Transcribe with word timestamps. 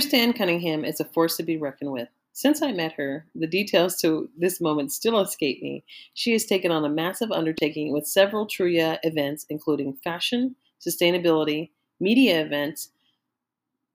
Trystanne 0.00 0.34
Cunningham 0.34 0.82
is 0.82 0.98
a 0.98 1.04
force 1.04 1.36
to 1.36 1.42
be 1.42 1.58
reckoned 1.58 1.92
with. 1.92 2.08
Since 2.32 2.62
I 2.62 2.72
met 2.72 2.92
her, 2.92 3.26
the 3.34 3.46
details 3.46 3.96
to 3.96 4.30
this 4.34 4.58
moment 4.58 4.92
still 4.92 5.20
escape 5.20 5.62
me. 5.62 5.84
She 6.14 6.32
has 6.32 6.46
taken 6.46 6.72
on 6.72 6.86
a 6.86 6.88
massive 6.88 7.30
undertaking 7.30 7.92
with 7.92 8.06
several 8.06 8.46
TrooRa 8.46 8.98
events, 9.02 9.44
including 9.50 9.98
fashion, 10.02 10.56
sustainability, 10.80 11.68
media 12.00 12.40
events, 12.40 12.92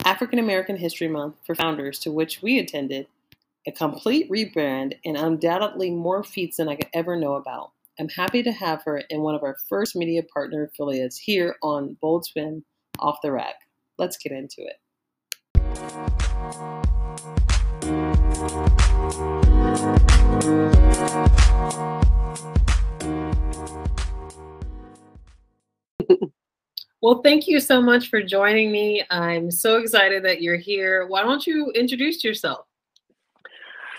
African 0.06 0.38
American 0.38 0.78
History 0.78 1.08
Month 1.08 1.38
for 1.44 1.56
Founders, 1.56 1.98
to 2.02 2.12
which 2.12 2.40
we 2.44 2.60
attended, 2.60 3.08
a 3.66 3.72
complete 3.72 4.30
rebrand, 4.30 4.94
and 5.04 5.18
undoubtedly 5.18 5.90
more 5.90 6.24
feats 6.24 6.58
than 6.58 6.70
I 6.70 6.76
could 6.76 6.90
ever 6.94 7.16
know 7.16 7.34
about. 7.34 7.72
I'm 8.00 8.10
happy 8.10 8.44
to 8.44 8.52
have 8.52 8.84
her 8.84 9.00
in 9.10 9.22
one 9.22 9.34
of 9.34 9.42
our 9.42 9.58
first 9.68 9.96
media 9.96 10.22
partner 10.22 10.66
affiliates 10.66 11.18
here 11.18 11.56
on 11.64 11.98
Bold 12.00 12.26
Swim 12.26 12.64
Off 13.00 13.18
the 13.24 13.32
Rack. 13.32 13.56
Let's 13.98 14.18
get 14.18 14.34
into 14.34 14.62
it. 14.62 14.76
Well, 27.06 27.22
thank 27.22 27.48
you 27.48 27.60
so 27.60 27.84
much 27.84 28.10
for 28.10 28.24
joining 28.24 28.72
me. 28.72 29.04
I'm 29.12 29.52
so 29.52 29.78
excited 29.78 30.26
that 30.26 30.42
you're 30.42 30.58
here. 30.58 31.06
Why 31.06 31.22
don't 31.22 31.46
you 31.46 31.70
introduce 31.76 32.24
yourself? 32.24 32.66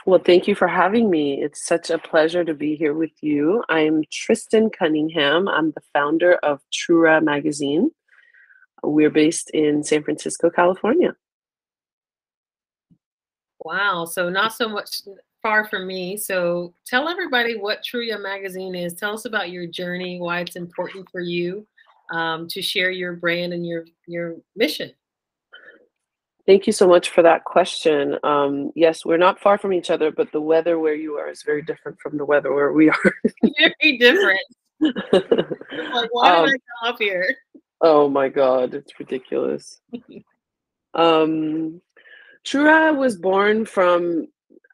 Well, 0.07 0.19
thank 0.19 0.49
you 0.49 0.57
for 0.57 0.67
having 0.67 1.09
me. 1.09 1.41
It's 1.41 1.65
such 1.65 1.91
a 1.91 1.99
pleasure 1.99 2.45
to 2.45 2.53
be 2.53 2.75
here 2.75 2.95
with 2.95 3.13
you. 3.21 3.63
I'm 3.69 4.03
Trystanne 4.05 4.73
Cunningham. 4.77 5.47
I'm 5.47 5.71
the 5.71 5.83
founder 5.93 6.35
of 6.43 6.61
TrooRa 6.73 7.23
Magazine. 7.23 7.91
We're 8.83 9.11
based 9.11 9.51
in 9.51 9.85
San 9.85 10.03
Francisco, 10.03 10.51
California. 10.51 11.15
Wow. 13.67 14.05
So, 14.05 14.29
not 14.29 14.53
so 14.53 14.69
much 14.69 15.03
far 15.43 15.65
from 15.65 15.89
me. 15.89 16.17
So, 16.17 16.73
tell 16.87 17.09
everybody 17.09 17.57
what 17.57 17.83
TrooRa 17.83 18.23
Magazine 18.23 18.77
is. 18.77 18.95
Tell 18.95 19.15
us 19.15 19.25
about 19.25 19.51
your 19.51 19.67
journey, 19.67 20.21
why 20.21 20.41
it's 20.41 20.55
important 20.55 21.09
for 21.11 21.21
you 21.21 21.67
um, 22.13 22.47
to 22.47 22.63
share 22.63 22.93
your 22.93 23.15
brand 23.15 23.53
and 23.53 23.67
your 23.67 23.85
your 24.07 24.37
mission. 24.55 24.93
Thank 26.47 26.69
you 26.69 26.73
so 26.73 26.87
much 26.87 27.11
for 27.11 27.23
that 27.23 27.43
question. 27.43 28.17
Um, 28.23 28.71
yes, 28.77 29.05
we're 29.05 29.17
not 29.17 29.41
far 29.41 29.59
from 29.59 29.73
each 29.73 29.91
other, 29.91 30.13
but 30.13 30.31
the 30.31 30.41
weather 30.41 30.79
where 30.79 30.95
you 30.95 31.15
are 31.15 31.29
is 31.29 31.43
very 31.43 31.63
different 31.63 31.99
from 32.01 32.17
the 32.17 32.25
weather 32.25 32.55
where 32.55 32.73
we 32.73 32.89
are. 32.89 33.15
very 33.59 33.99
different. 33.99 34.47
like, 34.81 36.09
why 36.13 36.37
um, 36.37 36.47
did 36.47 36.55
I 36.55 36.85
come 36.85 36.95
up 36.95 37.01
here? 37.01 37.35
Oh 37.81 38.09
my 38.09 38.29
God, 38.29 38.75
it's 38.75 38.97
ridiculous. 39.01 39.81
um, 40.95 41.81
TrooRa 42.47 42.97
was 42.97 43.17
born 43.17 43.65
from. 43.65 44.27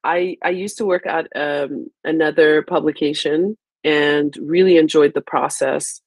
I 0.04 0.36
I 0.42 0.50
used 0.50 0.78
to 0.78 0.84
work 0.84 1.06
at 1.06 1.28
um, 1.34 1.86
another 2.04 2.62
publication 2.62 3.56
and 3.84 4.36
really 4.40 4.76
enjoyed 4.76 5.14
the 5.14 5.20
process 5.20 6.00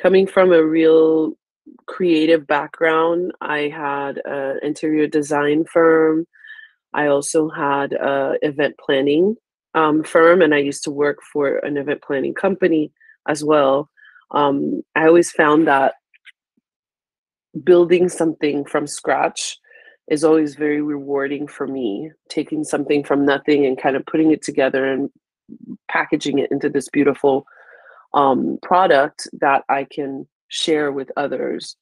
coming 0.00 0.26
from 0.26 0.52
a 0.52 0.64
real 0.64 1.36
creative 1.86 2.46
background, 2.46 3.32
I 3.40 3.68
had 3.68 4.20
an 4.24 4.60
interior 4.62 5.06
design 5.06 5.64
firm. 5.64 6.26
I 6.92 7.06
also 7.06 7.48
had 7.48 7.92
a 7.92 8.34
event 8.42 8.76
planning 8.78 9.36
um, 9.74 10.02
firm, 10.02 10.42
and 10.42 10.54
I 10.54 10.58
used 10.58 10.84
to 10.84 10.90
work 10.90 11.18
for 11.32 11.58
an 11.58 11.76
event 11.76 12.02
planning 12.02 12.34
company 12.34 12.92
as 13.28 13.44
well. 13.44 13.88
Um, 14.32 14.82
I 14.96 15.06
always 15.06 15.30
found 15.30 15.68
that 15.68 15.94
building 17.64 18.08
something 18.08 18.64
from 18.64 18.86
scratch 18.86 19.58
is 20.10 20.24
always 20.24 20.56
very 20.56 20.82
rewarding 20.82 21.46
for 21.46 21.66
me. 21.66 22.10
Taking 22.28 22.64
something 22.64 23.04
from 23.04 23.24
nothing 23.24 23.64
and 23.64 23.80
kind 23.80 23.96
of 23.96 24.04
putting 24.06 24.32
it 24.32 24.42
together 24.42 24.84
and 24.84 25.08
packaging 25.88 26.38
it 26.38 26.50
into 26.50 26.68
this 26.68 26.88
beautiful 26.88 27.46
um, 28.12 28.58
product 28.62 29.28
that 29.40 29.64
I 29.68 29.84
can 29.84 30.26
share 30.48 30.90
with 30.90 31.10
others 31.16 31.76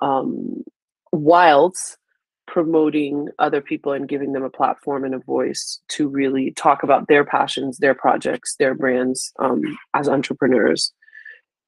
um, 0.00 0.64
whilst 1.12 1.98
promoting 2.46 3.28
other 3.38 3.60
people 3.60 3.92
and 3.92 4.08
giving 4.08 4.32
them 4.32 4.42
a 4.42 4.50
platform 4.50 5.04
and 5.04 5.14
a 5.14 5.18
voice 5.18 5.80
to 5.88 6.08
really 6.08 6.52
talk 6.52 6.82
about 6.82 7.08
their 7.08 7.24
passions, 7.24 7.78
their 7.78 7.94
projects, 7.94 8.56
their 8.56 8.74
brands 8.74 9.32
um, 9.38 9.62
as 9.94 10.08
entrepreneurs. 10.08 10.92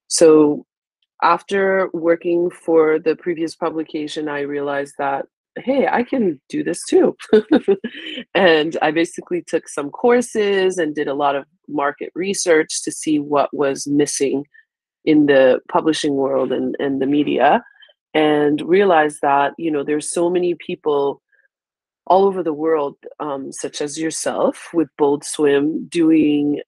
So 0.07 0.65
after 1.21 1.89
working 1.93 2.49
for 2.49 2.99
the 2.99 3.15
previous 3.15 3.55
publication, 3.55 4.29
I 4.29 4.41
realized 4.41 4.95
that 4.99 5.25
hey, 5.63 5.87
I 5.87 6.03
can 6.03 6.39
do 6.49 6.63
this 6.63 6.83
too. 6.85 7.15
and 8.35 8.77
I 8.81 8.91
basically 8.91 9.43
took 9.43 9.67
some 9.67 9.89
courses 9.89 10.77
and 10.77 10.95
did 10.95 11.07
a 11.07 11.13
lot 11.13 11.35
of 11.35 11.45
market 11.67 12.11
research 12.15 12.83
to 12.83 12.91
see 12.91 13.19
what 13.19 13.53
was 13.53 13.87
missing 13.87 14.45
in 15.05 15.25
the 15.25 15.59
publishing 15.69 16.15
world 16.15 16.51
and, 16.51 16.75
and 16.79 17.01
the 17.01 17.05
media 17.05 17.63
and 18.13 18.61
realized 18.61 19.19
that, 19.21 19.53
you 19.57 19.71
know, 19.71 19.83
there's 19.83 20.11
so 20.11 20.29
many 20.29 20.55
people 20.55 21.21
all 22.07 22.25
over 22.25 22.41
the 22.41 22.53
world, 22.53 22.95
um, 23.19 23.51
such 23.51 23.81
as 23.81 23.99
yourself 23.99 24.69
with 24.73 24.87
Bold 24.97 25.23
Swim, 25.23 25.87
doing 25.87 26.61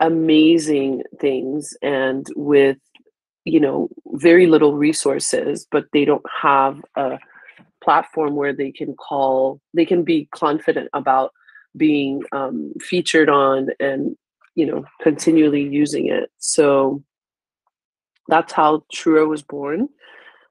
amazing 0.00 1.02
things 1.20 1.76
and 1.82 2.26
with 2.36 2.78
you 3.44 3.58
know 3.58 3.88
very 4.14 4.46
little 4.46 4.76
resources 4.76 5.66
but 5.72 5.84
they 5.92 6.04
don't 6.04 6.24
have 6.42 6.80
a 6.96 7.18
platform 7.88 8.36
where 8.36 8.52
they 8.52 8.70
can 8.70 8.94
call 8.94 9.62
they 9.72 9.86
can 9.86 10.02
be 10.02 10.28
confident 10.34 10.90
about 10.92 11.32
being 11.74 12.22
um, 12.32 12.70
featured 12.78 13.30
on 13.30 13.68
and 13.80 14.14
you 14.56 14.66
know 14.66 14.84
continually 15.00 15.62
using 15.62 16.06
it. 16.06 16.30
So 16.36 17.02
that's 18.28 18.52
how 18.52 18.84
TrooRa 18.94 19.26
was 19.26 19.42
born. 19.42 19.88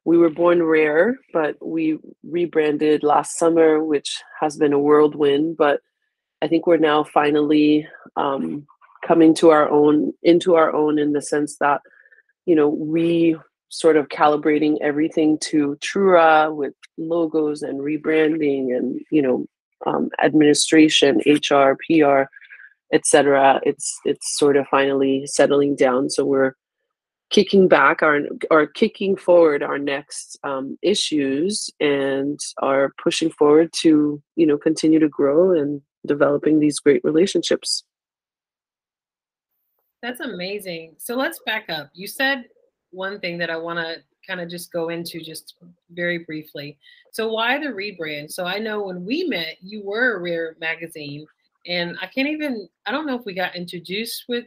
We 0.03 0.17
were 0.17 0.31
born 0.31 0.63
rare 0.63 1.19
but 1.31 1.53
we 1.61 1.99
rebranded 2.23 3.03
last 3.03 3.37
summer 3.37 3.83
which 3.83 4.09
has 4.41 4.57
been 4.57 4.73
a 4.73 4.79
whirlwind 4.79 5.57
but 5.57 5.81
i 6.41 6.47
think 6.47 6.65
we're 6.65 6.77
now 6.91 7.03
finally 7.03 7.85
um, 8.15 8.65
coming 9.05 9.35
to 9.35 9.49
our 9.49 9.69
own 9.69 10.13
into 10.23 10.55
our 10.55 10.73
own 10.73 10.97
in 10.97 11.11
the 11.11 11.21
sense 11.21 11.57
that 11.57 11.81
you 12.45 12.55
know 12.55 12.69
we 12.69 13.35
sort 13.69 13.97
of 13.97 14.07
calibrating 14.09 14.77
everything 14.81 15.37
to 15.39 15.77
TrooRa 15.81 16.55
with 16.55 16.73
logos 16.97 17.61
and 17.61 17.79
rebranding 17.79 18.75
and 18.75 18.99
you 19.11 19.21
know 19.21 19.45
um, 19.85 20.09
administration, 20.23 21.21
HR, 21.25 21.77
PR, 21.87 22.23
etc. 22.93 23.59
It's 23.63 23.99
it's 24.05 24.37
sort 24.37 24.57
of 24.57 24.67
finally 24.67 25.25
settling 25.27 25.75
down. 25.75 26.09
So 26.09 26.25
we're 26.25 26.53
kicking 27.29 27.67
back 27.67 28.01
our 28.01 28.21
or 28.49 28.67
kicking 28.67 29.15
forward 29.15 29.61
our 29.61 29.77
next 29.77 30.39
um, 30.43 30.77
issues 30.81 31.69
and 31.79 32.39
are 32.61 32.93
pushing 33.03 33.29
forward 33.29 33.71
to 33.81 34.21
you 34.35 34.47
know 34.47 34.57
continue 34.57 34.99
to 34.99 35.09
grow 35.09 35.51
and 35.51 35.81
developing 36.05 36.59
these 36.59 36.79
great 36.79 37.03
relationships. 37.03 37.83
That's 40.01 40.19
amazing. 40.21 40.95
So 40.99 41.15
let's 41.15 41.39
back 41.45 41.69
up. 41.69 41.89
You 41.93 42.07
said 42.07 42.45
one 42.97 43.19
thing 43.19 43.37
that 43.37 43.49
I 43.49 43.55
want 43.55 43.79
to 43.79 43.97
kind 44.27 44.41
of 44.41 44.49
just 44.49 44.71
go 44.73 44.89
into 44.89 45.21
just 45.21 45.55
very 45.91 46.19
briefly. 46.19 46.77
So 47.11 47.31
why 47.31 47.57
the 47.57 47.67
rebrand? 47.67 48.31
So 48.31 48.45
I 48.45 48.59
know 48.59 48.83
when 48.83 49.05
we 49.05 49.23
met, 49.23 49.57
you 49.61 49.83
were 49.83 50.15
a 50.15 50.19
Rare 50.19 50.57
magazine, 50.59 51.25
and 51.65 51.97
I 52.01 52.07
can't 52.07 52.27
even 52.27 52.67
I 52.85 52.91
don't 52.91 53.05
know 53.05 53.17
if 53.17 53.25
we 53.25 53.33
got 53.33 53.55
introduced 53.55 54.25
with 54.27 54.45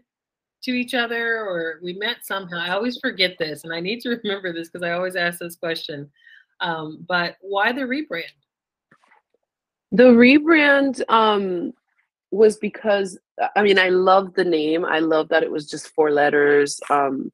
to 0.63 0.73
each 0.73 0.93
other 0.93 1.39
or 1.39 1.81
we 1.83 1.95
met 1.95 2.19
somehow. 2.23 2.59
I 2.59 2.71
always 2.71 2.99
forget 2.99 3.37
this, 3.39 3.65
and 3.65 3.73
I 3.73 3.81
need 3.81 4.01
to 4.03 4.11
remember 4.23 4.53
this 4.53 4.69
because 4.69 4.87
I 4.87 4.93
always 4.93 5.17
ask 5.17 5.39
this 5.39 5.57
question. 5.57 6.11
Um, 6.61 7.05
but 7.09 7.37
why 7.41 7.73
the 7.73 7.83
rebrand? 7.83 8.25
The 9.93 10.05
rebrand 10.05 11.01
um, 11.09 11.73
was 12.31 12.57
because 12.59 13.19
I 13.57 13.63
mean 13.63 13.79
I 13.79 13.89
love 13.89 14.35
the 14.35 14.45
name. 14.45 14.85
I 14.85 14.99
love 14.99 15.29
that 15.31 15.43
it 15.43 15.51
was 15.51 15.69
just 15.69 15.89
four 15.95 16.11
letters. 16.11 16.81
Um, 16.91 17.33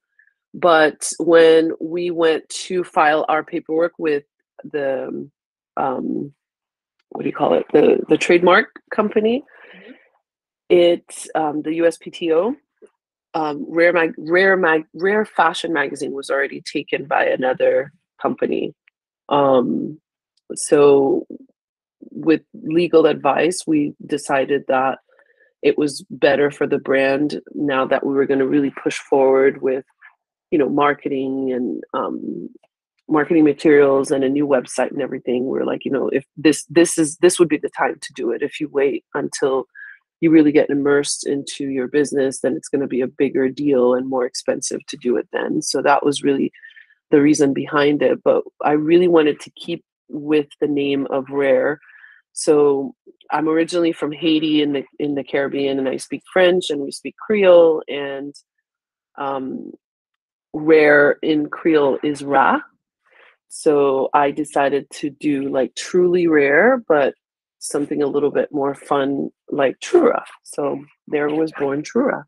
but 0.56 1.12
when 1.18 1.72
we 1.80 2.10
went 2.10 2.48
to 2.48 2.82
file 2.82 3.26
our 3.28 3.44
paperwork 3.44 3.92
with 3.98 4.24
the 4.64 5.28
um, 5.76 6.32
what 7.10 7.22
do 7.22 7.28
you 7.28 7.34
call 7.34 7.52
it 7.52 7.66
the 7.74 7.98
the 8.08 8.16
trademark 8.16 8.68
company, 8.90 9.44
mm-hmm. 9.76 9.92
it 10.70 11.26
um, 11.34 11.60
the 11.60 11.78
USPTO 11.80 12.56
um, 13.34 13.66
rare 13.68 13.92
mag 13.92 14.14
rare 14.16 14.56
mag 14.56 14.84
rare 14.94 15.26
fashion 15.26 15.74
magazine 15.74 16.12
was 16.12 16.30
already 16.30 16.62
taken 16.62 17.04
by 17.04 17.26
another 17.26 17.92
company. 18.20 18.74
Um, 19.28 20.00
so 20.54 21.26
with 22.10 22.40
legal 22.54 23.04
advice, 23.04 23.60
we 23.66 23.94
decided 24.06 24.64
that 24.68 25.00
it 25.60 25.76
was 25.76 26.02
better 26.08 26.50
for 26.50 26.66
the 26.66 26.78
brand 26.78 27.42
now 27.54 27.84
that 27.86 28.06
we 28.06 28.14
were 28.14 28.24
going 28.24 28.38
to 28.38 28.46
really 28.46 28.72
push 28.82 28.96
forward 28.98 29.60
with 29.60 29.84
you 30.50 30.58
know 30.58 30.68
marketing 30.68 31.52
and 31.52 31.82
um, 31.94 32.48
marketing 33.08 33.44
materials 33.44 34.10
and 34.10 34.24
a 34.24 34.28
new 34.28 34.46
website 34.46 34.90
and 34.90 35.02
everything 35.02 35.44
we're 35.44 35.64
like 35.64 35.84
you 35.84 35.90
know 35.90 36.08
if 36.08 36.24
this 36.36 36.64
this 36.68 36.98
is 36.98 37.16
this 37.18 37.38
would 37.38 37.48
be 37.48 37.58
the 37.58 37.70
time 37.76 37.96
to 38.00 38.12
do 38.14 38.30
it. 38.30 38.42
If 38.42 38.60
you 38.60 38.68
wait 38.68 39.04
until 39.14 39.66
you 40.20 40.30
really 40.30 40.52
get 40.52 40.70
immersed 40.70 41.26
into 41.26 41.68
your 41.68 41.88
business 41.88 42.40
then 42.40 42.56
it's 42.56 42.68
going 42.68 42.80
to 42.80 42.86
be 42.86 43.00
a 43.00 43.06
bigger 43.06 43.48
deal 43.48 43.94
and 43.94 44.08
more 44.08 44.24
expensive 44.24 44.80
to 44.88 44.96
do 44.96 45.16
it 45.16 45.28
then. 45.32 45.62
So 45.62 45.82
that 45.82 46.04
was 46.04 46.22
really 46.22 46.52
the 47.10 47.20
reason 47.20 47.52
behind 47.52 48.02
it 48.02 48.20
but 48.24 48.42
i 48.64 48.72
really 48.72 49.06
wanted 49.06 49.38
to 49.38 49.50
keep 49.50 49.84
with 50.08 50.48
the 50.60 50.66
name 50.66 51.06
of 51.10 51.28
rare. 51.30 51.78
So 52.32 52.94
i'm 53.30 53.48
originally 53.48 53.92
from 53.92 54.12
haiti 54.12 54.62
in 54.62 54.72
the 54.72 54.84
in 54.98 55.14
the 55.14 55.24
caribbean 55.24 55.78
and 55.78 55.88
i 55.88 55.96
speak 55.96 56.22
french 56.32 56.70
and 56.70 56.80
we 56.80 56.90
speak 56.90 57.16
creole 57.16 57.82
and 57.88 58.34
um, 59.18 59.72
rare 60.56 61.18
in 61.22 61.48
creole 61.48 61.98
is 62.02 62.22
ra 62.24 62.60
so 63.48 64.10
I 64.12 64.32
decided 64.32 64.90
to 64.90 65.10
do 65.10 65.48
like 65.48 65.74
truly 65.74 66.26
rare, 66.26 66.82
but 66.88 67.14
something 67.58 68.02
a 68.02 68.06
little 68.06 68.30
bit 68.30 68.52
more 68.52 68.74
fun 68.74 69.30
like 69.50 69.78
TrooRa. 69.80 70.22
So 70.42 70.84
there 71.06 71.28
was 71.28 71.52
born 71.58 71.82
TrooRa. 71.82 72.24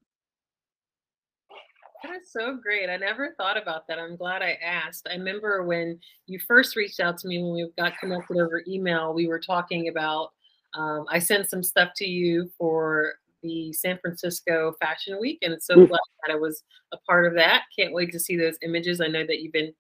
That 2.02 2.16
is 2.22 2.32
so 2.32 2.56
great. 2.62 2.88
I 2.88 2.96
never 2.96 3.34
thought 3.36 3.60
about 3.60 3.88
that. 3.88 3.98
I'm 3.98 4.16
glad 4.16 4.40
I 4.40 4.56
asked. 4.64 5.08
I 5.10 5.16
remember 5.16 5.64
when 5.64 5.98
you 6.26 6.38
first 6.38 6.76
reached 6.76 7.00
out 7.00 7.18
to 7.18 7.28
me 7.28 7.42
when 7.42 7.52
we 7.52 7.68
got 7.76 7.98
connected 7.98 8.38
over 8.38 8.62
email, 8.68 9.12
we 9.12 9.26
were 9.26 9.40
talking 9.40 9.88
about, 9.88 10.30
um, 10.74 11.06
I 11.10 11.18
sent 11.18 11.50
some 11.50 11.62
stuff 11.62 11.90
to 11.96 12.06
you 12.06 12.50
for 12.56 13.14
the 13.42 13.72
San 13.72 13.98
Francisco 13.98 14.74
Fashion 14.80 15.18
Week, 15.20 15.38
and 15.42 15.52
it's 15.52 15.66
so 15.66 15.76
mm. 15.76 15.88
glad 15.88 16.00
that 16.26 16.32
I 16.32 16.36
was 16.36 16.62
a 16.92 16.96
part 16.98 17.26
of 17.26 17.34
that. 17.34 17.62
Can't 17.78 17.94
wait 17.94 18.12
to 18.12 18.20
see 18.20 18.36
those 18.36 18.58
images. 18.62 19.00
I 19.00 19.06
know 19.06 19.26
that 19.26 19.40
you've 19.40 19.52
been 19.52 19.72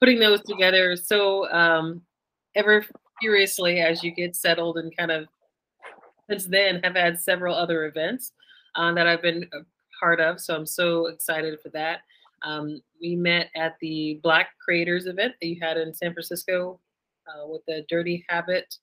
putting 0.00 0.18
those 0.18 0.42
together 0.42 0.96
so 0.96 1.50
um, 1.52 2.02
ever 2.54 2.84
furiously 3.20 3.80
as 3.80 4.02
you 4.02 4.10
get 4.10 4.34
settled 4.34 4.78
and 4.78 4.96
kind 4.96 5.10
of 5.10 5.26
since 6.28 6.46
then 6.46 6.80
have 6.82 6.94
had 6.94 7.20
several 7.20 7.54
other 7.54 7.86
events 7.86 8.32
uh, 8.76 8.92
that 8.94 9.06
I've 9.06 9.22
been 9.22 9.48
a 9.52 9.58
part 9.98 10.20
of. 10.20 10.40
So 10.40 10.54
I'm 10.54 10.66
so 10.66 11.06
excited 11.06 11.58
for 11.60 11.68
that. 11.70 12.00
Um, 12.42 12.80
we 13.00 13.16
met 13.16 13.50
at 13.56 13.76
the 13.80 14.20
Black 14.22 14.50
Creators 14.64 15.06
event 15.06 15.34
that 15.40 15.48
you 15.48 15.58
had 15.60 15.76
in 15.76 15.92
San 15.92 16.12
Francisco 16.12 16.80
uh, 17.26 17.46
with 17.46 17.62
the 17.66 17.84
Dirty 17.88 18.24
Habit 18.28 18.74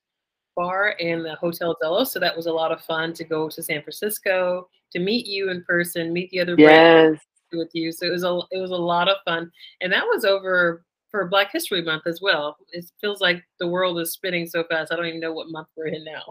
Bar 0.57 0.95
and 0.99 1.23
the 1.23 1.35
Hotel 1.35 1.77
Zelos. 1.81 2.07
So 2.07 2.19
that 2.19 2.35
was 2.35 2.47
a 2.47 2.51
lot 2.51 2.71
of 2.73 2.81
fun 2.81 3.13
to 3.13 3.23
go 3.23 3.47
to 3.47 3.63
San 3.63 3.81
Francisco 3.83 4.67
to 4.91 4.99
meet 4.99 5.27
you 5.27 5.49
in 5.49 5.63
person, 5.63 6.11
meet 6.11 6.29
the 6.31 6.41
other 6.41 6.55
yes. 6.57 7.17
with 7.53 7.69
you. 7.73 7.91
So 7.91 8.07
it 8.07 8.11
was 8.11 8.23
a 8.23 8.39
it 8.51 8.59
was 8.59 8.71
a 8.71 8.75
lot 8.75 9.07
of 9.07 9.17
fun, 9.23 9.49
and 9.81 9.93
that 9.93 10.03
was 10.03 10.25
over 10.25 10.83
for 11.09 11.27
Black 11.27 11.51
History 11.53 11.81
Month 11.81 12.07
as 12.07 12.19
well. 12.21 12.57
It 12.71 12.85
feels 12.99 13.21
like 13.21 13.43
the 13.59 13.67
world 13.67 13.99
is 13.99 14.11
spinning 14.11 14.47
so 14.47 14.63
fast. 14.65 14.91
I 14.91 14.95
don't 14.95 15.05
even 15.05 15.19
know 15.19 15.33
what 15.33 15.49
month 15.49 15.67
we're 15.77 15.87
in 15.87 16.03
now. 16.03 16.23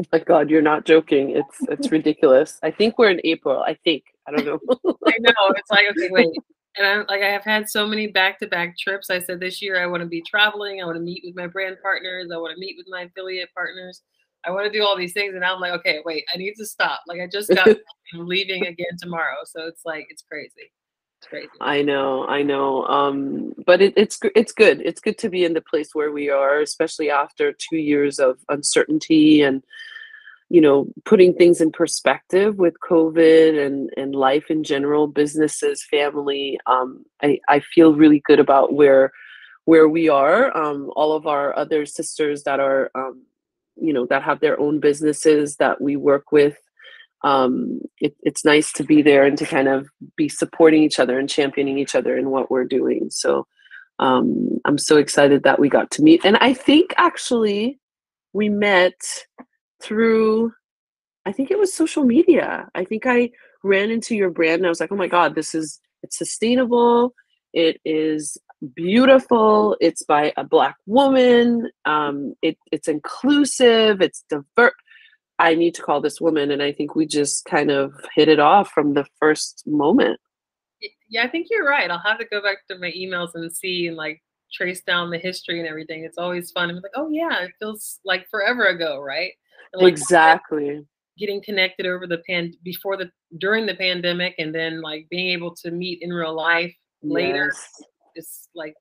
Oh 0.00 0.04
my 0.12 0.18
God, 0.18 0.48
you're 0.48 0.62
not 0.62 0.84
joking. 0.84 1.30
It's 1.30 1.58
it's 1.68 1.92
ridiculous. 1.92 2.58
I 2.62 2.70
think 2.70 2.98
we're 2.98 3.10
in 3.10 3.20
April. 3.24 3.62
I 3.62 3.74
think. 3.84 4.04
I 4.26 4.32
don't 4.32 4.46
know. 4.46 4.58
I 5.06 5.14
know. 5.20 5.32
It's 5.56 5.70
like 5.70 5.86
okay, 5.90 6.08
wait. 6.10 6.28
And 6.78 6.86
I'm 6.86 7.06
like 7.08 7.22
I 7.22 7.28
have 7.28 7.44
had 7.44 7.68
so 7.68 7.86
many 7.86 8.06
back-to-back 8.06 8.78
trips. 8.78 9.10
I 9.10 9.18
said 9.18 9.40
this 9.40 9.60
year 9.60 9.82
I 9.82 9.86
want 9.86 10.02
to 10.02 10.08
be 10.08 10.22
traveling. 10.22 10.80
I 10.80 10.84
want 10.84 10.96
to 10.96 11.02
meet 11.02 11.22
with 11.26 11.34
my 11.34 11.48
brand 11.48 11.76
partners. 11.82 12.30
I 12.32 12.38
want 12.38 12.54
to 12.54 12.60
meet 12.60 12.76
with 12.78 12.86
my 12.88 13.02
affiliate 13.02 13.50
partners. 13.54 14.02
I 14.46 14.52
want 14.52 14.72
to 14.72 14.78
do 14.78 14.84
all 14.84 14.96
these 14.96 15.12
things, 15.12 15.34
and 15.34 15.44
I'm 15.44 15.60
like, 15.60 15.72
okay, 15.72 15.98
wait, 16.04 16.24
I 16.32 16.38
need 16.38 16.54
to 16.54 16.64
stop. 16.64 17.00
Like 17.08 17.20
I 17.20 17.26
just 17.30 17.50
got, 17.50 17.68
I'm 18.14 18.26
leaving 18.26 18.66
again 18.66 18.96
tomorrow, 18.98 19.38
so 19.44 19.66
it's 19.66 19.82
like 19.84 20.06
it's 20.10 20.22
crazy. 20.22 20.72
It's 21.20 21.28
crazy. 21.28 21.48
I 21.60 21.82
know, 21.82 22.24
I 22.28 22.42
know. 22.42 22.86
Um, 22.86 23.52
but 23.66 23.82
it, 23.82 23.94
it's 23.96 24.20
it's 24.36 24.52
good. 24.52 24.80
It's 24.82 25.00
good 25.00 25.18
to 25.18 25.28
be 25.28 25.44
in 25.44 25.54
the 25.54 25.60
place 25.60 25.90
where 25.92 26.12
we 26.12 26.30
are, 26.30 26.60
especially 26.60 27.10
after 27.10 27.52
two 27.52 27.78
years 27.78 28.20
of 28.20 28.38
uncertainty 28.48 29.42
and 29.42 29.64
you 30.50 30.60
know 30.60 30.86
putting 31.04 31.34
things 31.34 31.60
in 31.60 31.70
perspective 31.70 32.56
with 32.56 32.74
COVID 32.88 33.64
and 33.64 33.90
and 33.96 34.14
life 34.14 34.50
in 34.50 34.64
general, 34.64 35.06
businesses, 35.06 35.84
family. 35.84 36.58
Um, 36.66 37.04
I 37.22 37.40
I 37.48 37.60
feel 37.60 37.94
really 37.94 38.20
good 38.24 38.40
about 38.40 38.74
where 38.74 39.12
where 39.64 39.88
we 39.88 40.08
are. 40.08 40.56
Um, 40.56 40.90
all 40.96 41.12
of 41.12 41.26
our 41.26 41.56
other 41.56 41.86
sisters 41.86 42.44
that 42.44 42.60
are 42.60 42.90
um, 42.94 43.22
you 43.76 43.92
know 43.92 44.06
that 44.06 44.22
have 44.22 44.40
their 44.40 44.58
own 44.58 44.80
businesses 44.80 45.56
that 45.56 45.80
we 45.80 45.96
work 45.96 46.32
with 46.32 46.58
um, 47.22 47.80
it, 47.98 48.16
it's 48.22 48.44
nice 48.44 48.72
to 48.72 48.84
be 48.84 49.02
there 49.02 49.24
and 49.24 49.36
to 49.38 49.46
kind 49.46 49.68
of 49.68 49.88
be 50.16 50.28
supporting 50.28 50.82
each 50.82 51.00
other 51.00 51.18
and 51.18 51.28
championing 51.28 51.78
each 51.78 51.94
other 51.94 52.16
in 52.16 52.30
what 52.30 52.50
we're 52.50 52.64
doing. 52.64 53.08
So 53.10 53.46
um, 53.98 54.60
I'm 54.64 54.78
so 54.78 54.96
excited 54.96 55.42
that 55.42 55.58
we 55.58 55.68
got 55.68 55.90
to 55.92 56.02
meet. 56.02 56.24
And 56.24 56.36
I 56.36 56.52
think 56.54 56.94
actually 56.96 57.80
we 58.32 58.48
met 58.48 58.94
through, 59.82 60.52
I 61.26 61.32
think 61.32 61.50
it 61.50 61.58
was 61.58 61.74
social 61.74 62.04
media. 62.04 62.68
I 62.74 62.84
think 62.84 63.06
I 63.06 63.30
ran 63.62 63.90
into 63.90 64.14
your 64.14 64.30
brand 64.30 64.56
and 64.56 64.66
I 64.66 64.70
was 64.70 64.80
like, 64.80 64.92
oh 64.92 64.96
my 64.96 65.08
God, 65.08 65.34
this 65.34 65.54
is, 65.54 65.80
it's 66.02 66.18
sustainable. 66.18 67.14
It 67.52 67.80
is 67.84 68.36
beautiful. 68.74 69.76
It's 69.80 70.02
by 70.02 70.32
a 70.36 70.44
black 70.44 70.76
woman. 70.86 71.70
Um, 71.84 72.34
it, 72.42 72.58
it's 72.72 72.88
inclusive. 72.88 74.00
It's 74.00 74.24
diverse 74.28 74.74
I 75.38 75.54
need 75.54 75.74
to 75.76 75.82
call 75.82 76.00
this 76.00 76.20
woman. 76.20 76.50
And 76.50 76.62
I 76.62 76.72
think 76.72 76.94
we 76.94 77.06
just 77.06 77.44
kind 77.44 77.70
of 77.70 77.92
hit 78.14 78.28
it 78.28 78.40
off 78.40 78.70
from 78.70 78.94
the 78.94 79.06
first 79.20 79.62
moment. 79.66 80.18
Yeah, 81.08 81.24
I 81.24 81.28
think 81.28 81.46
you're 81.50 81.66
right. 81.66 81.90
I'll 81.90 81.98
have 81.98 82.18
to 82.18 82.24
go 82.24 82.42
back 82.42 82.66
to 82.68 82.78
my 82.78 82.90
emails 82.90 83.30
and 83.34 83.54
see 83.54 83.86
and 83.86 83.96
like 83.96 84.22
trace 84.52 84.82
down 84.82 85.10
the 85.10 85.18
history 85.18 85.58
and 85.58 85.68
everything. 85.68 86.04
It's 86.04 86.18
always 86.18 86.50
fun. 86.50 86.70
I'm 86.70 86.76
like, 86.76 86.92
oh 86.96 87.08
yeah, 87.10 87.44
it 87.44 87.52
feels 87.58 88.00
like 88.04 88.28
forever 88.28 88.66
ago, 88.66 89.00
right? 89.00 89.32
Like, 89.74 89.88
exactly. 89.92 90.84
Getting 91.18 91.42
connected 91.42 91.86
over 91.86 92.06
the 92.06 92.18
pan 92.28 92.52
before 92.62 92.96
the 92.96 93.10
during 93.38 93.66
the 93.66 93.74
pandemic, 93.74 94.34
and 94.38 94.54
then 94.54 94.80
like 94.80 95.06
being 95.10 95.28
able 95.28 95.54
to 95.56 95.70
meet 95.70 95.98
in 96.02 96.12
real 96.12 96.34
life 96.34 96.74
later. 97.02 97.50
Yes. 97.52 97.82
It's 98.14 98.48
like 98.54 98.74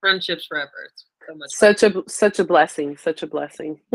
friendships 0.00 0.46
forever. 0.46 0.70
It's 0.90 1.04
so 1.28 1.34
much. 1.36 1.50
Such 1.50 1.80
fun. 1.80 2.02
a 2.06 2.10
such 2.10 2.38
a 2.38 2.44
blessing. 2.44 2.96
Such 2.96 3.22
a 3.22 3.26
blessing. 3.26 3.80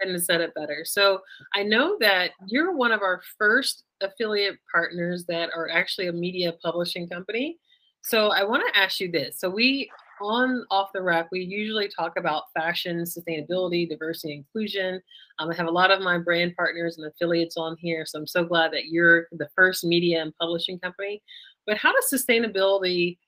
couldn't 0.00 0.14
have 0.14 0.24
said 0.24 0.40
it 0.40 0.54
better. 0.54 0.84
So 0.84 1.20
I 1.54 1.62
know 1.62 1.96
that 2.00 2.30
you're 2.46 2.74
one 2.74 2.92
of 2.92 3.02
our 3.02 3.20
first 3.38 3.84
affiliate 4.00 4.56
partners 4.72 5.24
that 5.28 5.50
are 5.54 5.68
actually 5.68 6.08
a 6.08 6.12
media 6.12 6.54
publishing 6.62 7.08
company. 7.08 7.58
So 8.02 8.28
I 8.28 8.44
want 8.44 8.62
to 8.66 8.80
ask 8.80 8.98
you 9.00 9.10
this. 9.10 9.38
So 9.38 9.50
we 9.50 9.90
on 10.22 10.64
off 10.70 10.90
the 10.92 11.02
rack, 11.02 11.28
we 11.30 11.40
usually 11.40 11.88
talk 11.88 12.16
about 12.16 12.44
fashion, 12.54 13.02
sustainability, 13.04 13.88
diversity, 13.88 14.34
inclusion. 14.34 15.00
Um, 15.38 15.50
I 15.50 15.54
have 15.54 15.66
a 15.66 15.70
lot 15.70 15.90
of 15.90 16.02
my 16.02 16.18
brand 16.18 16.54
partners 16.56 16.98
and 16.98 17.06
affiliates 17.06 17.56
on 17.56 17.76
here, 17.78 18.04
so 18.06 18.18
I'm 18.18 18.26
so 18.26 18.44
glad 18.44 18.72
that 18.72 18.86
you're 18.86 19.26
the 19.32 19.48
first 19.54 19.84
media 19.84 20.22
and 20.22 20.36
publishing 20.40 20.78
company. 20.78 21.22
But 21.66 21.76
how 21.76 21.92
does 21.92 22.10
sustainability 22.10 23.18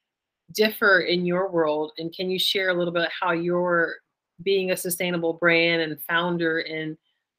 differ 0.53 1.01
in 1.01 1.27
your 1.27 1.51
world? 1.51 1.93
And 1.99 2.15
can 2.15 2.31
you 2.31 2.39
share 2.39 2.71
a 2.71 2.75
little 2.75 2.93
bit 2.93 3.09
how 3.21 3.33
you're 3.33 3.97
being 4.43 4.71
a 4.71 4.77
sustainable 4.77 5.35
brand 5.35 5.83
and 5.83 6.01
founder. 6.09 6.61
And 6.61 6.97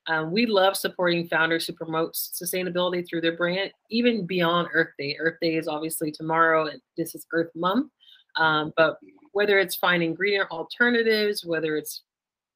um, 0.08 0.32
we 0.32 0.46
love 0.46 0.76
supporting 0.76 1.28
founders 1.28 1.66
who 1.66 1.74
promote 1.74 2.14
sustainability 2.14 3.08
through 3.08 3.22
their 3.22 3.38
brand, 3.38 3.72
even 3.90 4.26
beyond 4.26 4.68
Earth 4.74 4.92
Day. 4.98 5.16
Earth 5.20 5.38
Day 5.42 5.56
is 5.56 5.68
obviously 5.68 6.12
tomorrow, 6.12 6.68
and 6.68 6.82
this 6.98 7.16
is 7.16 7.26
Earth 7.34 7.52
Month. 7.56 7.92
Um, 8.36 8.74
but 8.76 8.98
whether 9.34 9.60
it's 9.60 9.76
finding 9.76 10.14
greener 10.14 10.48
alternatives, 10.50 11.44
whether 11.46 11.76
it's 11.76 12.04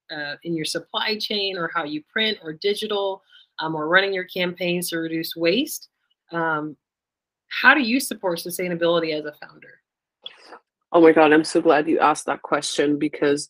uh, 0.10 0.36
in 0.44 0.56
your 0.56 0.66
supply 0.66 1.18
chain 1.18 1.58
or 1.58 1.70
how 1.74 1.84
you 1.84 2.02
print 2.12 2.38
or 2.42 2.54
digital, 2.54 3.22
um, 3.60 3.76
or 3.76 3.88
running 3.88 4.14
your 4.14 4.24
campaigns 4.24 4.90
to 4.90 4.98
reduce 4.98 5.36
waste, 5.36 5.90
um, 6.32 6.78
how 7.50 7.74
do 7.74 7.82
you 7.82 8.00
support 8.00 8.40
sustainability 8.40 9.18
as 9.18 9.26
a 9.26 9.34
founder? 9.34 9.82
Oh 10.92 11.02
my 11.02 11.12
God, 11.12 11.34
I'm 11.34 11.44
so 11.44 11.62
glad 11.62 11.90
you 11.90 12.00
asked 12.00 12.28
that 12.28 12.44
question 12.44 12.98
because 12.98 13.50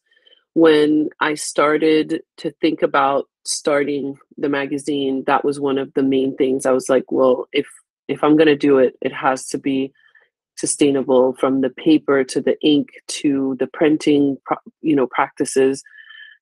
when 0.53 1.09
I 1.19 1.35
started 1.35 2.21
to 2.37 2.51
think 2.61 2.81
about 2.81 3.27
starting 3.45 4.17
the 4.37 4.49
magazine, 4.49 5.23
that 5.27 5.45
was 5.45 5.59
one 5.59 5.77
of 5.77 5.93
the 5.93 6.03
main 6.03 6.35
things. 6.35 6.65
I 6.65 6.71
was 6.71 6.89
like, 6.89 7.11
well, 7.11 7.47
if 7.53 7.67
if 8.07 8.23
I'm 8.23 8.37
going 8.37 8.47
to 8.47 8.55
do 8.55 8.77
it, 8.77 8.95
it 9.01 9.13
has 9.13 9.47
to 9.49 9.57
be 9.57 9.91
sustainable 10.57 11.33
from 11.33 11.61
the 11.61 11.69
paper 11.69 12.23
to 12.23 12.41
the 12.41 12.59
ink 12.61 12.89
to 13.07 13.55
the 13.59 13.67
printing, 13.67 14.37
you 14.81 14.95
know, 14.95 15.07
practices 15.07 15.83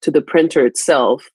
to 0.01 0.11
the 0.11 0.21
printer 0.21 0.65
itself. 0.65 1.29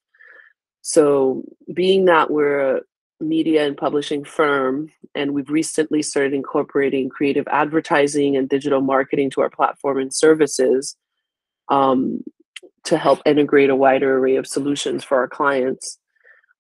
So, 0.83 1.43
being 1.73 2.07
that 2.07 2.31
we're 2.31 2.77
a 2.77 2.81
media 3.21 3.67
and 3.67 3.77
publishing 3.77 4.25
firm 4.25 4.91
and 5.15 5.35
we've 5.35 5.51
recently 5.51 6.03
started 6.03 6.33
incorporating 6.33 7.11
creative 7.11 7.47
advertising 7.49 8.37
and 8.37 8.49
digital 8.49 8.81
marketing 8.81 9.31
to 9.31 9.43
our 9.43 9.51
platform 9.51 9.99
and 9.99 10.15
services, 10.15 10.97
um, 11.69 12.23
to 12.85 12.97
help 12.97 13.21
integrate 13.27 13.71
a 13.71 13.77
wider 13.77 14.19
array 14.19 14.37
of 14.37 14.47
solutions 14.47 15.05
for 15.05 15.19
our 15.19 15.29
clients. 15.29 15.99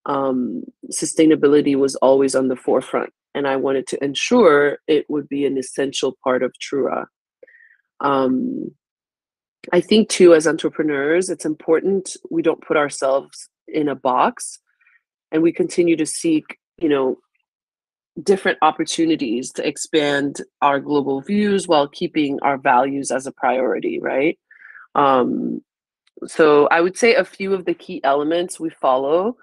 Um, 0.06 0.64
sustainability 0.92 1.76
was 1.76 1.94
always 1.96 2.34
on 2.34 2.48
the 2.48 2.56
forefront, 2.56 3.12
and 3.34 3.46
I 3.46 3.56
wanted 3.56 3.87
to 3.88 4.04
ensure 4.04 4.78
it 4.87 5.08
would 5.08 5.28
be 5.28 5.46
an 5.46 5.56
essential 5.56 6.16
part 6.25 6.42
of 6.42 6.52
TrooRa. 6.60 7.06
Um, 8.00 8.72
I 9.72 9.80
think 9.80 10.08
too, 10.08 10.34
as 10.34 10.46
entrepreneurs, 10.46 11.28
it's 11.28 11.44
important 11.44 12.16
we 12.30 12.42
don't 12.42 12.62
put 12.62 12.76
ourselves 12.76 13.49
in 13.68 13.88
a 13.88 13.94
box 13.94 14.58
and 15.30 15.42
we 15.42 15.52
continue 15.52 15.96
to 15.96 16.06
seek, 16.06 16.58
you 16.78 16.88
know, 16.88 17.18
different 18.22 18.58
opportunities 18.62 19.52
to 19.52 19.66
expand 19.66 20.42
our 20.62 20.80
global 20.80 21.20
views 21.20 21.68
while 21.68 21.88
keeping 21.88 22.38
our 22.42 22.58
values 22.58 23.10
as 23.10 23.26
a 23.26 23.32
priority, 23.32 24.00
right? 24.00 24.38
Um, 24.94 25.62
so 26.26 26.66
I 26.68 26.80
would 26.80 26.96
say 26.96 27.14
a 27.14 27.25
few 27.25 27.54
of 27.54 27.64
the 27.64 27.75
key 27.75 28.02
elements 28.02 28.58
we 28.58 28.70
follow 28.70 29.37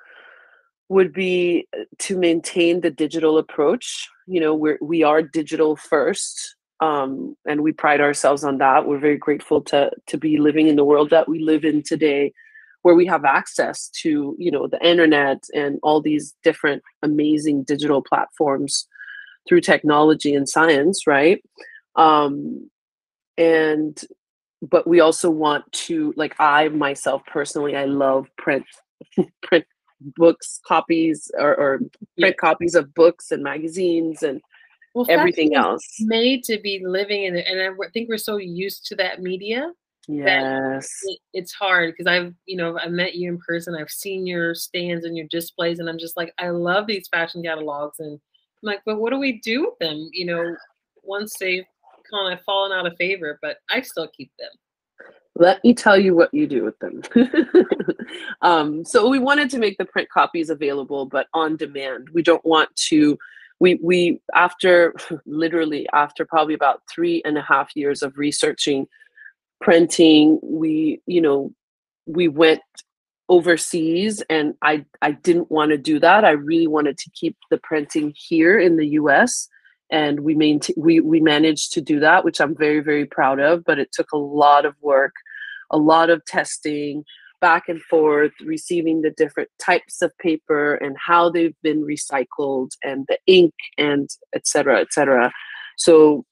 would 0.90 1.14
be 1.14 1.68
to 2.00 2.18
maintain 2.18 2.82
the 2.82 2.92
digital 2.92 3.38
approach. 3.38 4.08
You 4.26 4.40
know, 4.40 4.56
we're 4.56 4.80
we 4.82 5.04
are 5.04 5.22
digital 5.22 5.76
first 5.76 6.56
um, 6.80 7.36
and 7.48 7.62
we 7.62 7.72
pride 7.72 8.02
ourselves 8.02 8.44
on 8.44 8.60
that. 8.60 8.88
We're 8.88 9.00
very 9.00 9.18
grateful 9.18 9.62
to 9.64 9.92
to 10.08 10.18
be 10.18 10.38
living 10.38 10.68
in 10.68 10.76
the 10.76 10.86
world 10.86 11.10
that 11.10 11.28
we 11.28 11.40
live 11.40 11.66
in 11.66 11.82
today, 11.84 12.34
where 12.84 12.96
we 12.96 13.06
have 13.08 13.26
access 13.26 13.90
to 14.02 14.36
you 14.38 14.52
know 14.52 14.68
the 14.68 14.84
internet 14.86 15.44
and 15.54 15.80
all 15.84 16.02
these 16.02 16.36
different 16.44 16.84
amazing 17.02 17.64
digital 17.64 18.02
platforms 18.02 18.88
through 19.48 19.62
technology 19.62 20.36
and 20.36 20.48
science, 20.48 21.08
right? 21.08 21.42
Um, 21.96 22.70
and 23.38 24.00
but 24.62 24.88
we 24.88 25.00
also 25.00 25.30
want 25.30 25.72
to 25.72 26.14
like 26.16 26.36
I 26.40 26.70
myself 26.70 27.24
personally, 27.26 27.76
I 27.76 27.86
love 27.86 28.28
print 28.38 28.66
print 29.42 29.66
books 30.02 30.60
copies 30.66 31.32
or, 31.38 31.56
or 31.56 31.78
print 31.80 31.92
yeah. 32.18 32.32
copies 32.34 32.76
of 32.76 32.94
books 32.94 33.32
and 33.32 33.44
magazines 33.44 34.24
and 34.24 34.42
well, 34.94 35.06
everything 35.10 35.56
else. 35.56 35.84
made 36.02 36.44
to 36.44 36.60
be 36.60 36.84
living 36.86 37.24
in 37.24 37.36
it 37.36 37.46
and 37.48 37.60
i 37.60 37.90
think 37.94 38.10
we're 38.10 38.18
so 38.18 38.38
used 38.38 38.86
to 38.86 38.96
that 38.96 39.22
media 39.22 39.72
yes. 40.08 40.90
it, 41.04 41.20
it's 41.34 41.54
hard 41.54 41.94
because 41.94 42.08
i've 42.08 42.34
you 42.46 42.58
know 42.58 42.78
i've 42.80 42.92
met 42.92 43.16
you 43.16 43.30
in 43.30 43.38
person 43.40 43.76
i've 43.76 43.90
seen 43.90 44.26
your 44.26 44.56
stands 44.56 45.06
and 45.06 45.18
your 45.18 45.28
displays 45.30 45.80
and 45.80 45.90
i'm 45.90 46.00
just 46.00 46.18
like 46.18 46.34
i 46.40 46.50
love 46.50 46.88
these 46.88 47.08
fashion 47.10 47.44
catalogs 47.44 48.00
and 48.00 48.14
i'm 48.14 48.20
like 48.64 48.82
but 48.86 49.00
what 49.00 49.12
do 49.12 49.20
we 49.20 49.40
do 49.42 49.62
with 49.62 49.80
them? 49.80 50.10
You 50.14 50.26
know 50.26 50.56
once 51.04 51.34
they've 51.40 51.66
kind 52.12 52.34
of 52.34 52.42
fallen 52.44 52.72
out 52.72 52.88
of 52.88 52.96
favor 52.98 53.38
but 53.42 53.58
i 53.70 53.82
still 53.82 54.08
keep 54.16 54.32
them 54.40 54.50
let 55.40 55.64
me 55.64 55.74
tell 55.74 55.98
you 55.98 56.16
what 56.16 56.34
you 56.34 56.48
do 56.48 56.64
with 56.64 56.78
them. 56.80 57.02
um, 58.42 58.84
so 58.84 59.08
we 59.08 59.20
wanted 59.20 59.50
to 59.52 59.60
make 59.60 59.78
the 59.78 59.86
print 59.86 60.10
copies 60.10 60.50
available, 60.50 61.06
but 61.06 61.28
on 61.34 61.56
demand. 61.58 62.10
We 62.14 62.24
don't 62.24 62.46
want 62.46 62.76
to 62.90 63.18
we 63.60 63.76
we 63.82 64.20
after 64.36 64.94
literally 65.26 65.88
after 65.94 66.26
probably 66.26 66.54
about 66.54 66.82
three 66.90 67.22
and 67.26 67.38
a 67.38 67.42
half 67.42 67.76
years 67.76 68.02
of 68.02 68.18
researching 68.18 68.88
printing 69.62 70.40
we 70.44 71.02
you 71.06 71.22
know 71.22 71.52
we 72.06 72.28
went 72.28 72.62
overseas 73.30 74.24
and 74.30 74.54
i 74.62 74.86
i 75.02 75.12
didn't 75.12 75.52
want 75.52 75.72
to 75.72 75.78
do 75.78 76.00
that 76.00 76.24
i 76.24 76.30
really 76.30 76.68
wanted 76.68 76.98
to 76.98 77.10
keep 77.12 77.36
the 77.50 77.58
printing 77.58 78.14
here 78.16 78.60
in 78.60 78.78
the 78.78 78.86
us 78.86 79.50
and 79.90 80.20
we 80.22 80.36
maintain 80.36 80.76
we 80.78 81.00
we 81.00 81.20
managed 81.20 81.74
to 81.74 81.82
do 81.82 82.00
that 82.00 82.24
which 82.24 82.40
i'm 82.40 82.56
very 82.56 82.80
very 82.80 83.06
proud 83.06 83.40
of 83.40 83.64
but 83.66 83.80
it 83.80 83.92
took 83.92 84.12
a 84.14 84.18
lot 84.18 84.66
of 84.66 84.76
work 84.82 85.14
a 85.72 85.78
lot 85.78 86.10
of 86.10 86.24
testing 86.26 87.04
back 87.40 87.70
and 87.70 87.82
forth, 87.84 88.32
receiving 88.44 89.02
the 89.02 89.12
different 89.12 89.50
types 89.60 90.02
of 90.02 90.18
paper 90.18 90.76
and 90.76 90.96
how 90.98 91.30
they've 91.30 91.56
been 91.62 91.84
recycled 91.84 92.72
and 92.84 93.06
the 93.08 93.18
ink 93.28 93.54
and 93.78 94.10
et 94.34 94.48
cetera, 94.48 94.82
et 94.82 94.92
cetera. 94.92 95.32
So 95.78 96.26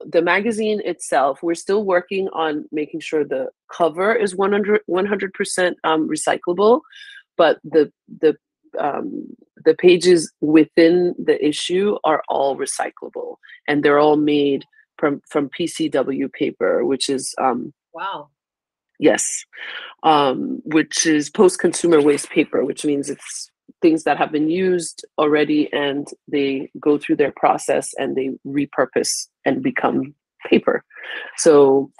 the 0.00 0.22
magazine 0.22 0.80
itself, 0.84 1.42
we're 1.42 1.54
still 1.54 1.84
working 1.84 2.28
on 2.28 2.66
making 2.72 3.00
sure 3.00 3.24
the 3.24 3.48
cover 3.72 4.14
is 4.14 4.36
100 4.36 4.82
100% 4.88 5.74
um, 5.84 6.08
recyclable, 6.08 6.80
but 7.36 7.58
the 7.64 7.92
the 8.20 8.36
um, 8.78 9.26
the 9.64 9.74
pages 9.74 10.32
within 10.40 11.14
the 11.16 11.42
issue 11.44 11.96
are 12.04 12.22
all 12.28 12.56
recyclable, 12.56 13.36
and 13.66 13.82
they're 13.82 14.00
all 14.00 14.16
made 14.16 14.64
from 14.98 15.22
from 15.30 15.48
PCW 15.48 16.32
paper, 16.32 16.84
which 16.84 17.08
is 17.08 17.34
um, 17.40 17.72
wow 17.92 18.28
Yes, 18.98 19.44
um, 20.02 20.62
which 20.64 21.06
is 21.06 21.30
post 21.30 21.58
consumer 21.58 22.00
waste 22.00 22.30
paper, 22.30 22.64
which 22.64 22.84
means 22.84 23.10
it's 23.10 23.50
things 23.82 24.04
that 24.04 24.18
have 24.18 24.32
been 24.32 24.48
used 24.48 25.04
already 25.18 25.72
and 25.72 26.08
they 26.28 26.70
go 26.80 26.96
through 26.96 27.16
their 27.16 27.32
process 27.36 27.92
and 27.98 28.16
they 28.16 28.30
repurpose 28.46 29.26
and 29.44 29.62
become 29.62 30.14
paper. 30.48 30.84
So 31.36 31.90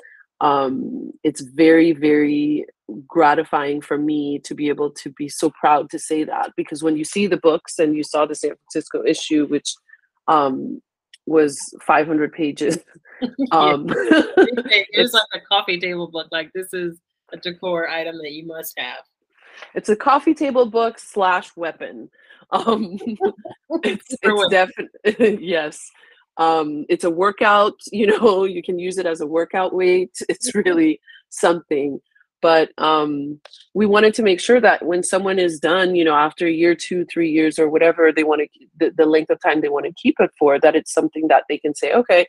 um, 0.41 1.11
it's 1.23 1.41
very, 1.41 1.93
very 1.93 2.67
gratifying 3.07 3.81
for 3.81 3.97
me 3.99 4.39
to 4.41 4.55
be 4.55 4.69
able 4.69 4.91
to 4.91 5.11
be 5.11 5.29
so 5.29 5.51
proud 5.51 5.91
to 5.91 5.99
say 5.99 6.25
that 6.25 6.53
because 6.57 6.83
when 6.83 6.97
you 6.97 7.05
see 7.05 7.27
the 7.27 7.37
books 7.37 7.79
and 7.79 7.97
you 7.97 8.03
saw 8.03 8.27
the 8.27 8.35
San 8.35 8.53
Francisco 8.57 9.03
issue, 9.07 9.47
which 9.47 9.75
um, 10.29 10.81
was 11.27 11.59
500 11.83 12.33
pages. 12.33 12.79
um, 13.53 13.87
it's 13.89 15.15
like 15.15 15.23
a 15.35 15.41
coffee 15.41 15.79
table 15.79 16.09
book. 16.09 16.29
Like 16.31 16.53
this 16.55 16.73
is 16.73 16.99
a 17.33 17.37
decor 17.37 17.89
item 17.89 18.19
that 18.19 18.33
you 18.33 18.47
must 18.47 18.79
have. 18.79 19.05
It's 19.75 19.89
a 19.89 19.97
coffee 19.97 20.35
table 20.35 20.67
book 20.67 20.99
slash 20.99 21.51
weapon. 21.57 22.11
Um, 22.51 22.99
it's 23.83 24.15
it's 24.23 24.51
definitely 24.51 25.39
yes. 25.43 25.91
Um, 26.37 26.85
it's 26.91 27.05
a 27.05 27.11
workout. 27.11 27.73
You 27.91 28.07
know, 28.07 28.45
you 28.45 28.63
can 28.63 28.79
use 28.79 28.99
it 28.99 29.07
as 29.07 29.23
a 29.23 29.27
workout 29.27 29.75
weight. 29.75 30.15
It's 30.29 30.55
really 30.55 31.01
something 31.31 32.01
but 32.45 32.67
um, 32.79 33.41
we 33.73 33.87
wanted 33.87 34.13
to 34.15 34.23
make 34.23 34.41
sure 34.41 34.61
that 34.61 34.85
when 34.85 35.03
someone 35.03 35.39
is 35.39 35.59
done 35.59 35.95
you 35.95 36.05
know 36.05 36.15
after 36.15 36.47
a 36.47 36.59
year 36.63 36.75
two 36.87 37.05
three 37.13 37.31
years 37.31 37.59
or 37.59 37.69
whatever 37.69 38.13
they 38.13 38.25
want 38.25 38.41
to 38.43 38.67
the, 38.81 38.91
the 39.01 39.07
length 39.15 39.31
of 39.31 39.41
time 39.41 39.61
they 39.61 39.75
want 39.77 39.87
to 39.87 39.93
keep 40.03 40.17
it 40.21 40.31
for 40.39 40.59
that 40.59 40.77
it's 40.77 40.93
something 40.93 41.29
that 41.29 41.45
they 41.49 41.59
can 41.59 41.75
say 41.75 41.93
okay 41.93 42.27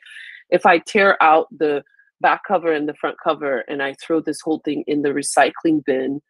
if 0.50 0.66
i 0.66 0.78
tear 0.80 1.12
out 1.22 1.48
the 1.58 1.84
back 2.22 2.42
cover 2.48 2.72
and 2.72 2.88
the 2.88 2.94
front 3.02 3.18
cover 3.24 3.60
and 3.70 3.84
i 3.84 3.94
throw 4.02 4.20
this 4.22 4.42
whole 4.42 4.62
thing 4.66 4.84
in 4.88 5.02
the 5.02 5.10
recycling 5.10 5.84
bin 5.86 6.22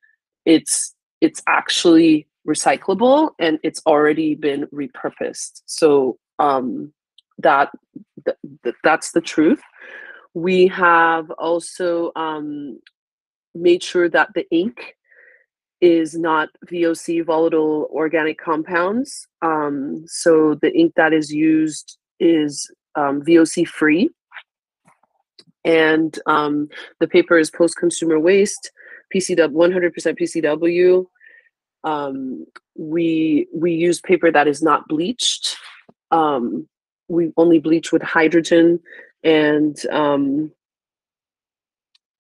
it's 0.46 0.96
it's 1.22 1.42
actually 1.48 2.28
recyclable 2.48 3.32
and 3.40 3.60
it's 3.64 3.82
already 3.86 4.36
been 4.36 4.68
repurposed. 4.68 5.62
So 5.66 6.18
um 6.40 6.94
that 7.40 7.70
th- 8.64 8.76
that's 8.84 9.12
the 9.12 9.22
truth. 9.22 9.62
We 10.34 10.68
have 10.68 11.32
also 11.32 12.12
um, 12.16 12.80
made 13.56 13.82
sure 13.82 14.10
that 14.10 14.30
the 14.36 14.46
ink 14.52 14.96
is 15.82 16.16
not 16.16 16.50
VOC 16.68 17.26
volatile 17.26 17.90
organic 17.92 18.38
compounds. 18.38 19.28
Um, 19.42 20.06
so 20.08 20.56
the 20.62 20.76
ink 20.76 20.94
that 20.96 21.14
is 21.14 21.32
used 21.32 21.98
is 22.20 22.72
um, 22.96 23.22
VOC 23.22 23.68
free. 23.68 24.10
And 25.64 26.18
um, 26.28 26.70
the 27.00 27.08
paper 27.08 27.38
is 27.38 27.50
post 27.50 27.76
consumer 27.78 28.20
waste, 28.20 28.72
PCW, 29.14 29.50
100% 29.50 30.20
PCW. 30.20 31.06
We 32.78 33.48
we 33.54 33.72
use 33.72 34.02
paper 34.02 34.32
that 34.32 34.48
is 34.48 34.62
not 34.62 34.88
bleached. 34.88 35.56
Um, 36.12 36.68
we 37.08 37.32
only 37.38 37.60
bleach 37.60 37.92
with 37.92 38.02
hydrogen 38.02 38.80
and 39.24 39.78
um, 39.88 40.52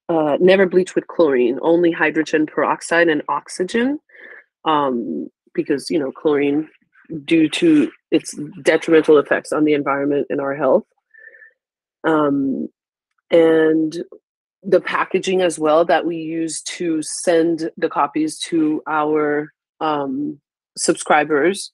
uh, 0.09 0.37
never 0.39 0.65
bleach 0.65 0.95
with 0.95 1.07
chlorine, 1.07 1.59
only 1.61 1.91
hydrogen 1.91 2.45
peroxide 2.45 3.07
and 3.07 3.21
oxygen, 3.27 3.99
um, 4.65 5.27
because 5.53 5.89
you 5.89 5.99
know 5.99 6.11
chlorine, 6.11 6.67
due 7.23 7.49
to 7.49 7.91
its 8.11 8.37
detrimental 8.61 9.17
effects 9.17 9.51
on 9.51 9.63
the 9.63 9.73
environment 9.73 10.27
and 10.29 10.39
our 10.39 10.55
health, 10.55 10.85
um, 12.03 12.67
and 13.31 14.03
the 14.63 14.81
packaging 14.81 15.41
as 15.41 15.59
well 15.59 15.85
that 15.85 16.05
we 16.05 16.17
use 16.17 16.61
to 16.63 17.01
send 17.01 17.69
the 17.77 17.89
copies 17.89 18.39
to 18.39 18.81
our 18.87 19.51
um, 19.79 20.39
subscribers 20.75 21.71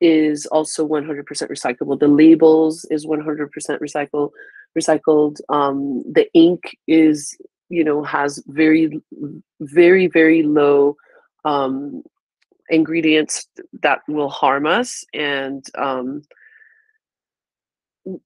is 0.00 0.46
also 0.46 0.86
100% 0.86 1.24
recyclable. 1.24 1.98
The 1.98 2.08
labels 2.08 2.86
is 2.90 3.06
100% 3.06 3.48
recyclable 3.80 4.30
recycled. 4.78 5.40
Um, 5.48 6.02
the 6.10 6.28
ink 6.34 6.60
is, 6.86 7.36
you 7.70 7.84
know, 7.84 8.02
has 8.02 8.42
very, 8.48 9.00
very, 9.60 10.08
very 10.08 10.42
low 10.42 10.96
um, 11.44 12.02
ingredients 12.68 13.46
that 13.82 14.00
will 14.08 14.28
harm 14.28 14.66
us, 14.66 15.04
and 15.14 15.64
um, 15.78 16.22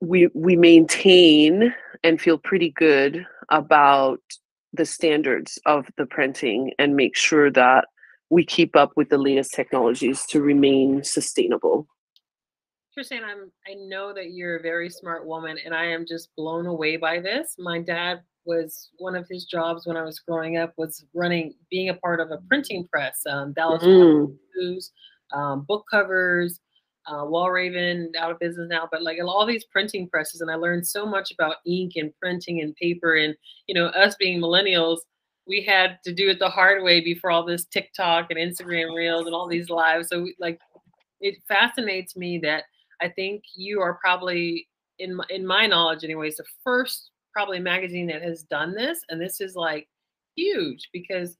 we 0.00 0.28
we 0.34 0.56
maintain 0.56 1.74
and 2.02 2.20
feel 2.20 2.38
pretty 2.38 2.70
good 2.70 3.26
about 3.50 4.20
the 4.72 4.86
standards 4.86 5.58
of 5.66 5.86
the 5.96 6.06
printing 6.06 6.72
and 6.78 6.96
make 6.96 7.16
sure 7.16 7.50
that 7.50 7.86
we 8.30 8.44
keep 8.44 8.74
up 8.74 8.92
with 8.96 9.08
the 9.10 9.18
latest 9.18 9.52
technologies 9.52 10.24
to 10.26 10.40
remain 10.40 11.04
sustainable. 11.04 11.86
Trystanne, 12.96 13.24
I'm 13.24 13.50
I 13.66 13.74
know 13.74 14.12
that 14.14 14.32
you're 14.32 14.56
a 14.56 14.62
very 14.62 14.88
smart 14.88 15.26
woman 15.26 15.58
and 15.64 15.74
I 15.74 15.84
am 15.86 16.06
just 16.06 16.34
blown 16.36 16.66
away 16.66 16.96
by 16.96 17.20
this. 17.20 17.56
My 17.58 17.80
dad 17.80 18.22
was 18.44 18.90
one 18.98 19.16
of 19.16 19.26
his 19.28 19.46
jobs 19.46 19.86
when 19.86 19.96
I 19.96 20.02
was 20.02 20.20
growing 20.20 20.58
up 20.58 20.74
was 20.76 21.04
running, 21.14 21.54
being 21.70 21.88
a 21.88 21.94
part 21.94 22.20
of 22.20 22.30
a 22.30 22.38
printing 22.48 22.86
press. 22.86 23.20
Um, 23.28 23.52
Dallas 23.52 23.82
Mm. 23.82 24.36
News, 24.56 24.92
um, 25.32 25.62
book 25.62 25.84
covers, 25.90 26.60
uh, 27.06 27.24
Walraven 27.24 28.14
out 28.16 28.30
of 28.30 28.38
business 28.38 28.68
now, 28.70 28.88
but 28.90 29.02
like 29.02 29.18
all 29.22 29.44
these 29.44 29.64
printing 29.64 30.08
presses, 30.08 30.40
and 30.40 30.50
I 30.50 30.54
learned 30.54 30.86
so 30.86 31.04
much 31.04 31.32
about 31.32 31.56
ink 31.66 31.92
and 31.96 32.12
printing 32.20 32.60
and 32.60 32.74
paper. 32.76 33.16
And 33.16 33.34
you 33.66 33.74
know, 33.74 33.86
us 33.86 34.14
being 34.16 34.40
millennials, 34.40 34.98
we 35.46 35.62
had 35.62 35.98
to 36.04 36.12
do 36.12 36.30
it 36.30 36.38
the 36.38 36.48
hard 36.48 36.82
way 36.82 37.00
before 37.00 37.30
all 37.30 37.44
this 37.44 37.64
TikTok 37.66 38.30
and 38.30 38.38
Instagram 38.38 38.94
Reels 38.94 39.26
and 39.26 39.34
all 39.34 39.48
these 39.48 39.68
lives. 39.68 40.08
So 40.08 40.22
we, 40.22 40.36
like, 40.38 40.60
it 41.20 41.36
fascinates 41.48 42.16
me 42.16 42.38
that 42.38 42.64
I 43.04 43.10
think 43.10 43.44
you 43.54 43.80
are 43.82 43.94
probably 43.94 44.68
in 44.98 45.14
my, 45.16 45.24
in 45.28 45.46
my 45.46 45.66
knowledge, 45.66 46.04
anyways, 46.04 46.36
the 46.38 46.44
first 46.62 47.10
probably 47.32 47.60
magazine 47.60 48.06
that 48.06 48.22
has 48.22 48.44
done 48.44 48.74
this, 48.74 49.00
and 49.10 49.20
this 49.20 49.40
is 49.40 49.54
like 49.54 49.88
huge 50.36 50.88
because 50.92 51.36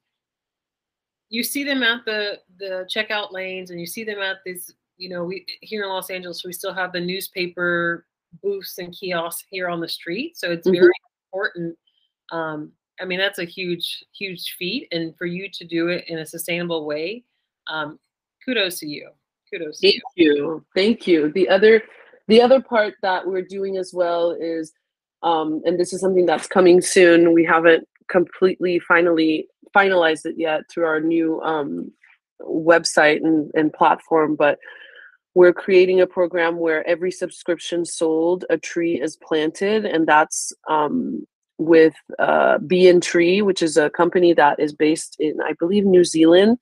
you 1.29 1.43
see 1.43 1.63
them 1.63 1.81
at 1.83 2.05
the 2.05 2.39
the 2.59 2.87
checkout 2.93 3.31
lanes 3.31 3.71
and 3.71 3.79
you 3.79 3.85
see 3.87 4.03
them 4.03 4.19
at 4.19 4.37
these 4.45 4.73
you 4.97 5.09
know 5.09 5.23
we 5.25 5.45
here 5.61 5.83
in 5.83 5.89
los 5.89 6.09
angeles 6.09 6.45
we 6.45 6.53
still 6.53 6.73
have 6.73 6.93
the 6.93 6.99
newspaper 6.99 8.05
booths 8.41 8.77
and 8.77 8.93
kiosks 8.93 9.43
here 9.49 9.67
on 9.67 9.81
the 9.81 9.87
street 9.87 10.37
so 10.37 10.51
it's 10.51 10.67
Mhm. 10.67 10.79
very 10.79 10.91
important 11.33 11.77
um, 12.31 12.71
i 13.01 13.05
mean 13.05 13.19
that's 13.19 13.39
a 13.39 13.43
huge 13.43 14.05
huge 14.17 14.55
feat 14.57 14.87
and 14.93 15.17
for 15.17 15.25
you 15.25 15.49
to 15.51 15.65
do 15.65 15.89
it 15.89 16.05
in 16.07 16.19
a 16.19 16.25
sustainable 16.25 16.85
way 16.85 17.23
um, 17.67 17.99
kudos 18.45 18.79
to 18.79 18.87
you 18.87 19.09
kudos 19.57 19.79
Thank 19.79 20.01
you 20.15 20.33
you. 20.33 20.65
Thank 20.75 21.07
you. 21.07 21.31
The 21.31 21.49
other 21.49 21.83
the 22.27 22.41
other 22.41 22.61
part 22.61 22.95
that 23.01 23.27
we're 23.27 23.43
doing 23.43 23.77
as 23.77 23.93
well 23.93 24.31
is 24.31 24.73
um 25.23 25.61
and 25.65 25.79
this 25.79 25.93
is 25.93 26.01
something 26.01 26.25
that's 26.25 26.47
coming 26.47 26.81
soon. 26.81 27.33
We 27.33 27.43
haven't 27.43 27.87
completely 28.09 28.79
finally 28.79 29.47
finalized 29.75 30.25
it 30.25 30.35
yet 30.37 30.61
through 30.69 30.85
our 30.85 31.01
new 31.01 31.41
um 31.41 31.91
website 32.41 33.17
and, 33.23 33.51
and 33.55 33.71
platform, 33.73 34.35
but 34.35 34.59
we're 35.33 35.53
creating 35.53 35.99
a 35.99 36.07
program 36.07 36.57
where 36.57 36.87
every 36.87 37.11
subscription 37.11 37.83
sold 37.85 38.45
a 38.49 38.57
tree 38.57 39.01
is 39.01 39.17
planted 39.17 39.85
and 39.85 40.07
that's 40.07 40.53
um 40.69 41.25
with 41.57 41.93
uh, 42.19 42.57
Bee 42.57 42.89
and 42.89 43.01
Tree, 43.01 43.41
which 43.41 43.61
is 43.61 43.77
a 43.77 43.89
company 43.89 44.33
that 44.33 44.59
is 44.59 44.73
based 44.73 45.15
in, 45.19 45.39
I 45.41 45.53
believe, 45.57 45.85
New 45.85 46.03
Zealand 46.03 46.57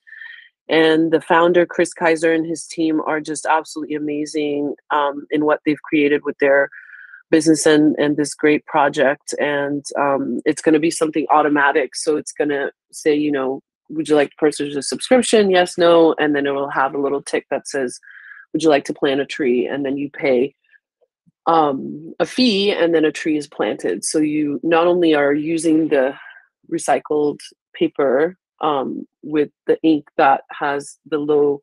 and 0.69 1.11
the 1.11 1.21
founder 1.21 1.65
chris 1.65 1.93
kaiser 1.93 2.33
and 2.33 2.45
his 2.45 2.65
team 2.65 3.01
are 3.01 3.19
just 3.19 3.45
absolutely 3.45 3.95
amazing 3.95 4.75
um, 4.91 5.25
in 5.31 5.45
what 5.45 5.59
they've 5.65 5.81
created 5.81 6.23
with 6.23 6.37
their 6.39 6.69
business 7.33 7.65
and, 7.65 7.95
and 7.97 8.15
this 8.15 8.35
great 8.35 8.63
project. 8.67 9.33
And 9.39 9.83
um, 9.99 10.39
it's 10.45 10.61
going 10.61 10.73
to 10.73 10.79
be 10.79 10.91
something 10.91 11.25
automatic. 11.31 11.95
So 11.95 12.15
it's 12.15 12.31
going 12.31 12.49
to 12.49 12.71
say 12.91 13.15
you 13.15 13.31
know 13.31 13.61
would 13.89 14.07
you 14.07 14.15
like 14.15 14.29
to 14.29 14.35
purchase 14.37 14.75
a 14.75 14.81
subscription? 14.81 15.49
Yes 15.49 15.77
no. 15.77 16.15
And 16.19 16.35
then 16.35 16.47
it 16.47 16.51
will 16.51 16.69
have 16.69 16.93
a 16.93 17.01
little 17.01 17.21
tick 17.21 17.45
that 17.49 17.67
says 17.67 17.99
would 18.51 18.63
you 18.63 18.69
like 18.69 18.85
to 18.85 18.93
plant 18.93 19.19
a 19.19 19.25
tree? 19.25 19.65
And 19.65 19.83
then 19.83 19.97
you 19.97 20.09
pay 20.11 20.55
um, 21.47 22.13
a 22.19 22.25
fee 22.25 22.71
and 22.71 22.93
then 22.93 23.03
a 23.03 23.11
tree 23.11 23.35
is 23.35 23.47
planted. 23.47 24.05
So 24.05 24.19
you 24.19 24.59
not 24.63 24.87
only 24.87 25.15
are 25.15 25.33
using 25.33 25.89
the 25.89 26.13
recycled 26.71 27.39
paper 27.73 28.37
um, 28.63 29.05
with 29.21 29.51
the 29.67 29.77
ink 29.83 30.07
that 30.17 30.45
has 30.49 30.97
the 31.05 31.19
low, 31.19 31.61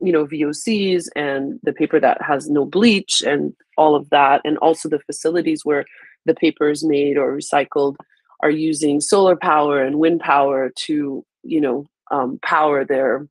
you 0.00 0.12
know, 0.12 0.26
VOCs 0.26 1.06
and 1.16 1.58
the 1.62 1.72
paper 1.72 1.98
that 2.00 2.20
has 2.20 2.50
no 2.50 2.66
bleach 2.66 3.22
and 3.22 3.54
all 3.78 3.94
of 3.94 4.10
that, 4.10 4.42
and 4.44 4.58
also 4.58 4.88
the 4.88 4.98
facilities 4.98 5.64
where 5.64 5.86
the 6.26 6.34
paper 6.34 6.68
is 6.68 6.84
made 6.84 7.16
or 7.16 7.34
recycled 7.34 7.96
are 8.40 8.50
using 8.50 9.00
solar 9.00 9.36
power 9.36 9.82
and 9.82 9.98
wind 9.98 10.20
power 10.20 10.70
to, 10.74 11.24
you 11.44 11.60
know, 11.60 11.86
um, 12.10 12.38
power 12.42 12.84
their 12.84 13.26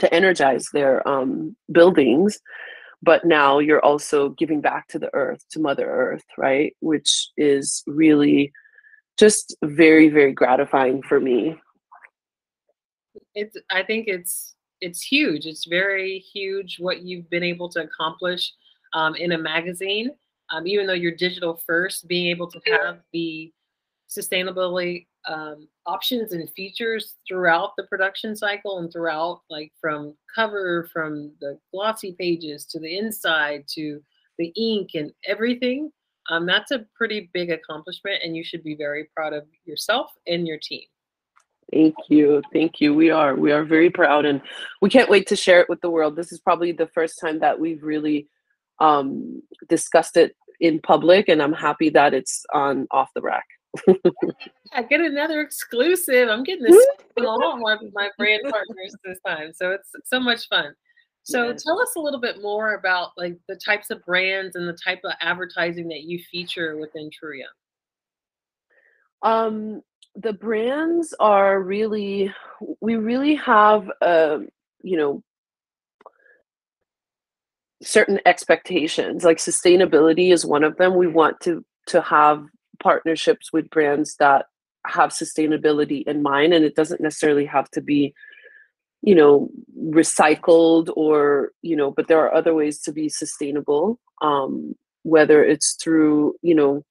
to 0.00 0.12
energize 0.12 0.68
their 0.72 1.06
um, 1.08 1.56
buildings. 1.72 2.38
But 3.00 3.24
now 3.24 3.60
you're 3.60 3.84
also 3.84 4.30
giving 4.30 4.60
back 4.60 4.88
to 4.88 4.98
the 4.98 5.10
earth, 5.14 5.44
to 5.50 5.60
Mother 5.60 5.88
Earth, 5.88 6.24
right? 6.36 6.74
Which 6.80 7.28
is 7.36 7.84
really 7.86 8.52
just 9.16 9.56
very, 9.62 10.08
very 10.08 10.32
gratifying 10.32 11.02
for 11.02 11.20
me 11.20 11.56
it's 13.34 13.56
i 13.70 13.82
think 13.82 14.06
it's 14.08 14.54
it's 14.80 15.02
huge. 15.02 15.46
It's 15.46 15.64
very 15.64 16.18
huge 16.18 16.76
what 16.78 17.02
you've 17.02 17.28
been 17.30 17.42
able 17.42 17.68
to 17.70 17.82
accomplish 17.82 18.52
um, 18.92 19.14
in 19.16 19.32
a 19.32 19.38
magazine 19.38 20.10
um, 20.50 20.66
even 20.66 20.86
though 20.86 20.94
you're 20.94 21.14
digital 21.14 21.60
first 21.66 22.08
being 22.08 22.28
able 22.28 22.50
to 22.50 22.60
have 22.66 23.00
the 23.12 23.52
sustainability 24.08 25.06
um, 25.28 25.68
options 25.84 26.32
and 26.32 26.48
features 26.50 27.16
throughout 27.26 27.72
the 27.76 27.82
production 27.84 28.34
cycle 28.34 28.78
and 28.78 28.90
throughout 28.90 29.42
like 29.50 29.72
from 29.78 30.14
cover 30.34 30.88
from 30.90 31.32
the 31.40 31.58
glossy 31.72 32.14
pages 32.18 32.64
to 32.64 32.78
the 32.78 32.96
inside 32.96 33.64
to 33.68 34.00
the 34.38 34.52
ink 34.56 34.90
and 34.94 35.12
everything 35.26 35.90
um, 36.30 36.46
that's 36.46 36.70
a 36.70 36.86
pretty 36.94 37.28
big 37.34 37.50
accomplishment 37.50 38.22
and 38.22 38.34
you 38.34 38.44
should 38.44 38.64
be 38.64 38.74
very 38.74 39.08
proud 39.14 39.34
of 39.34 39.44
yourself 39.66 40.12
and 40.26 40.46
your 40.46 40.58
team 40.62 40.84
Thank 41.72 41.94
you. 42.08 42.42
Thank 42.52 42.80
you. 42.80 42.94
We 42.94 43.10
are 43.10 43.34
we 43.34 43.52
are 43.52 43.64
very 43.64 43.90
proud 43.90 44.24
and 44.24 44.40
we 44.80 44.88
can't 44.88 45.10
wait 45.10 45.26
to 45.28 45.36
share 45.36 45.60
it 45.60 45.68
with 45.68 45.80
the 45.80 45.90
world. 45.90 46.16
This 46.16 46.32
is 46.32 46.40
probably 46.40 46.72
the 46.72 46.86
first 46.88 47.20
time 47.20 47.40
that 47.40 47.58
we've 47.58 47.82
really 47.82 48.28
um, 48.80 49.42
discussed 49.68 50.16
it 50.16 50.34
in 50.60 50.80
public 50.80 51.28
and 51.28 51.42
I'm 51.42 51.52
happy 51.52 51.90
that 51.90 52.14
it's 52.14 52.44
on 52.52 52.86
off 52.90 53.10
the 53.14 53.20
rack. 53.20 53.44
I 54.72 54.82
get 54.82 55.00
another 55.00 55.40
exclusive. 55.40 56.28
I'm 56.28 56.42
getting 56.42 56.64
this 56.64 56.86
from 57.16 57.26
all 57.26 57.58
my, 57.58 57.76
my 57.92 58.10
brand 58.16 58.42
partners 58.50 58.94
this 59.04 59.18
time. 59.26 59.52
So 59.54 59.72
it's 59.72 59.90
so 60.04 60.20
much 60.20 60.48
fun. 60.48 60.74
So 61.22 61.50
Yes. 61.50 61.62
tell 61.62 61.80
us 61.80 61.94
a 61.96 62.00
little 62.00 62.20
bit 62.20 62.40
more 62.40 62.74
about 62.74 63.10
like 63.18 63.36
the 63.48 63.56
types 63.56 63.90
of 63.90 64.02
brands 64.06 64.56
and 64.56 64.66
the 64.66 64.76
type 64.82 65.00
of 65.04 65.12
advertising 65.20 65.88
that 65.88 66.02
you 66.04 66.18
feature 66.30 66.78
within 66.78 67.10
TrooRa. 67.10 67.44
Um, 69.22 69.82
the 70.16 70.32
brands 70.32 71.14
are 71.20 71.60
really 71.60 72.32
we 72.80 72.96
really 72.96 73.34
have 73.36 73.90
uh, 74.00 74.38
you 74.82 74.96
know 74.96 75.22
certain 77.82 78.18
expectations 78.26 79.24
like 79.24 79.38
sustainability 79.38 80.32
is 80.32 80.44
one 80.44 80.64
of 80.64 80.76
them. 80.76 80.96
We 80.96 81.06
want 81.06 81.40
to 81.40 81.64
to 81.86 82.00
have 82.02 82.44
partnerships 82.82 83.52
with 83.52 83.70
brands 83.70 84.16
that 84.16 84.46
have 84.86 85.10
sustainability 85.10 86.06
in 86.06 86.22
mind 86.22 86.54
and 86.54 86.64
it 86.64 86.74
doesn't 86.74 87.00
necessarily 87.00 87.44
have 87.44 87.70
to 87.70 87.80
be 87.80 88.14
you 89.02 89.14
know 89.14 89.48
recycled 89.90 90.90
or 90.96 91.52
you 91.62 91.76
know 91.76 91.90
but 91.90 92.08
there 92.08 92.18
are 92.20 92.32
other 92.32 92.54
ways 92.54 92.80
to 92.80 92.92
be 92.92 93.08
sustainable 93.08 93.98
um 94.22 94.74
whether 95.02 95.44
it's 95.44 95.76
through 95.82 96.34
you 96.42 96.54
know 96.54 96.84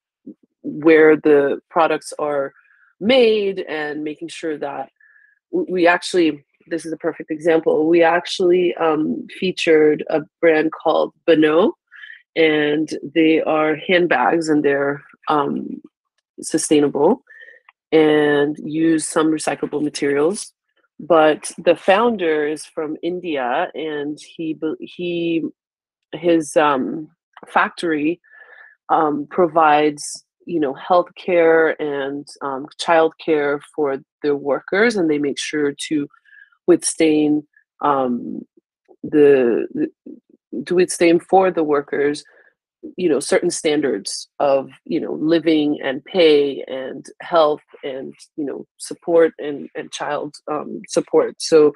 where 0.61 1.15
the 1.15 1.59
products 1.69 2.13
are 2.19 2.53
made 2.99 3.59
and 3.59 4.03
making 4.03 4.27
sure 4.27 4.57
that 4.57 4.89
we 5.51 5.87
actually 5.87 6.43
this 6.69 6.85
is 6.85 6.91
a 6.91 6.97
perfect 6.97 7.31
example 7.31 7.87
we 7.87 8.03
actually 8.03 8.75
um, 8.75 9.25
featured 9.39 10.03
a 10.09 10.21
brand 10.41 10.71
called 10.71 11.13
Bonneau 11.25 11.73
and 12.37 12.89
they 13.15 13.41
are 13.41 13.75
handbags 13.75 14.47
and 14.47 14.63
they're 14.63 15.03
um, 15.27 15.81
sustainable 16.39 17.23
and 17.91 18.55
use 18.59 19.07
some 19.07 19.27
recyclable 19.27 19.81
materials. 19.81 20.53
But 20.99 21.51
the 21.57 21.75
founder 21.75 22.47
is 22.47 22.65
from 22.65 22.97
india 23.03 23.69
and 23.75 24.17
he 24.19 24.57
he 24.79 25.43
his 26.13 26.55
um, 26.57 27.09
factory 27.47 28.19
um, 28.89 29.27
provides 29.29 30.23
you 30.47 30.59
know 30.59 30.73
health 30.73 31.09
care 31.15 31.79
and 31.81 32.27
um, 32.41 32.65
child 32.79 33.13
care 33.23 33.59
for 33.75 33.97
their 34.23 34.35
workers 34.35 34.95
and 34.95 35.09
they 35.09 35.19
make 35.19 35.37
sure 35.37 35.73
to 35.87 36.07
withstand 36.65 37.43
um, 37.81 38.41
the, 39.03 39.67
the 39.73 40.63
to 40.65 40.75
withstand 40.75 41.21
for 41.23 41.51
the 41.51 41.63
workers 41.63 42.23
you 42.95 43.09
know 43.09 43.19
certain 43.19 43.49
standards 43.49 44.29
of 44.39 44.69
you 44.85 44.99
know 44.99 45.13
living 45.13 45.79
and 45.83 46.03
pay 46.05 46.63
and 46.67 47.05
health 47.21 47.61
and 47.83 48.13
you 48.37 48.45
know 48.45 48.65
support 48.77 49.33
and 49.39 49.69
and 49.75 49.91
child 49.91 50.35
um, 50.49 50.81
support. 50.87 51.35
So 51.39 51.73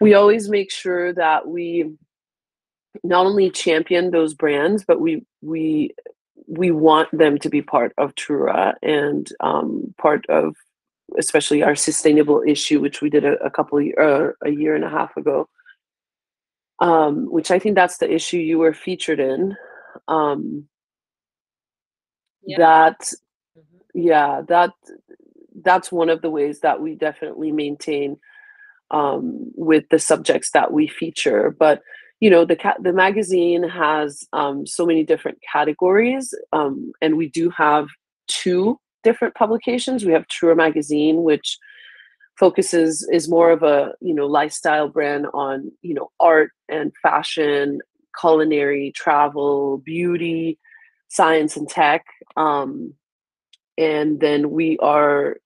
we 0.00 0.14
always 0.14 0.48
make 0.48 0.70
sure 0.70 1.12
that 1.14 1.46
we 1.46 1.92
not 3.04 3.26
only 3.26 3.50
champion 3.50 4.10
those 4.10 4.34
brands 4.34 4.84
but 4.86 5.00
we 5.00 5.24
we 5.42 5.94
we 6.46 6.70
want 6.70 7.08
them 7.12 7.38
to 7.38 7.48
be 7.48 7.62
part 7.62 7.92
of 7.98 8.14
TrooRa 8.14 8.74
and 8.82 9.28
um, 9.40 9.94
part 9.98 10.24
of 10.28 10.56
especially 11.18 11.62
our 11.62 11.74
sustainable 11.74 12.42
issue 12.46 12.80
which 12.80 13.00
we 13.02 13.10
did 13.10 13.24
a, 13.24 13.34
a 13.44 13.50
couple 13.50 13.78
of 13.78 13.86
uh, 14.00 14.30
a 14.44 14.50
year 14.50 14.74
and 14.76 14.84
a 14.84 14.88
half 14.90 15.16
ago 15.16 15.48
um, 16.80 17.30
which 17.30 17.50
I 17.50 17.58
think 17.58 17.74
that's 17.74 17.98
the 17.98 18.12
issue 18.12 18.38
you 18.38 18.58
were 18.58 18.72
featured 18.74 19.20
in 19.20 19.56
um, 20.08 20.68
Yeah. 22.42 22.58
that 22.58 23.00
Mhm. 23.56 23.80
yeah, 23.94 24.42
that 24.48 24.72
that's 25.62 25.92
one 25.92 26.08
of 26.08 26.22
the 26.22 26.30
ways 26.30 26.60
that 26.60 26.80
we 26.80 26.94
definitely 26.94 27.52
maintain 27.52 28.18
um, 28.90 29.50
with 29.54 29.88
the 29.90 29.98
subjects 29.98 30.50
that 30.52 30.72
we 30.72 30.86
feature. 30.88 31.50
But 31.50 31.82
you 32.20 32.28
know, 32.28 32.44
the 32.44 32.56
ca- 32.56 32.76
the 32.80 32.92
magazine 32.92 33.62
has 33.62 34.24
um, 34.32 34.66
so 34.66 34.84
many 34.84 35.04
different 35.04 35.38
categories, 35.52 36.34
um, 36.52 36.92
and 37.00 37.16
we 37.16 37.28
do 37.28 37.50
have 37.50 37.88
two 38.28 38.78
different 39.02 39.34
publications. 39.34 40.04
We 40.04 40.12
have 40.12 40.26
TrooRa 40.28 40.56
Magazine, 40.56 41.22
which 41.22 41.58
focuses 42.38 43.06
is 43.10 43.28
more 43.28 43.50
of 43.50 43.62
a 43.62 43.92
you 44.00 44.14
know 44.14 44.26
lifestyle 44.26 44.88
brand 44.88 45.26
on 45.32 45.72
you 45.82 45.94
know 45.94 46.10
art 46.20 46.50
and 46.68 46.92
fashion, 47.02 47.80
culinary, 48.20 48.92
travel, 48.94 49.78
beauty, 49.78 50.58
science, 51.08 51.56
and 51.56 51.68
tech. 51.68 52.04
Um, 52.36 52.94
and 53.78 54.20
then 54.20 54.50
we 54.50 54.78
are 54.78 55.38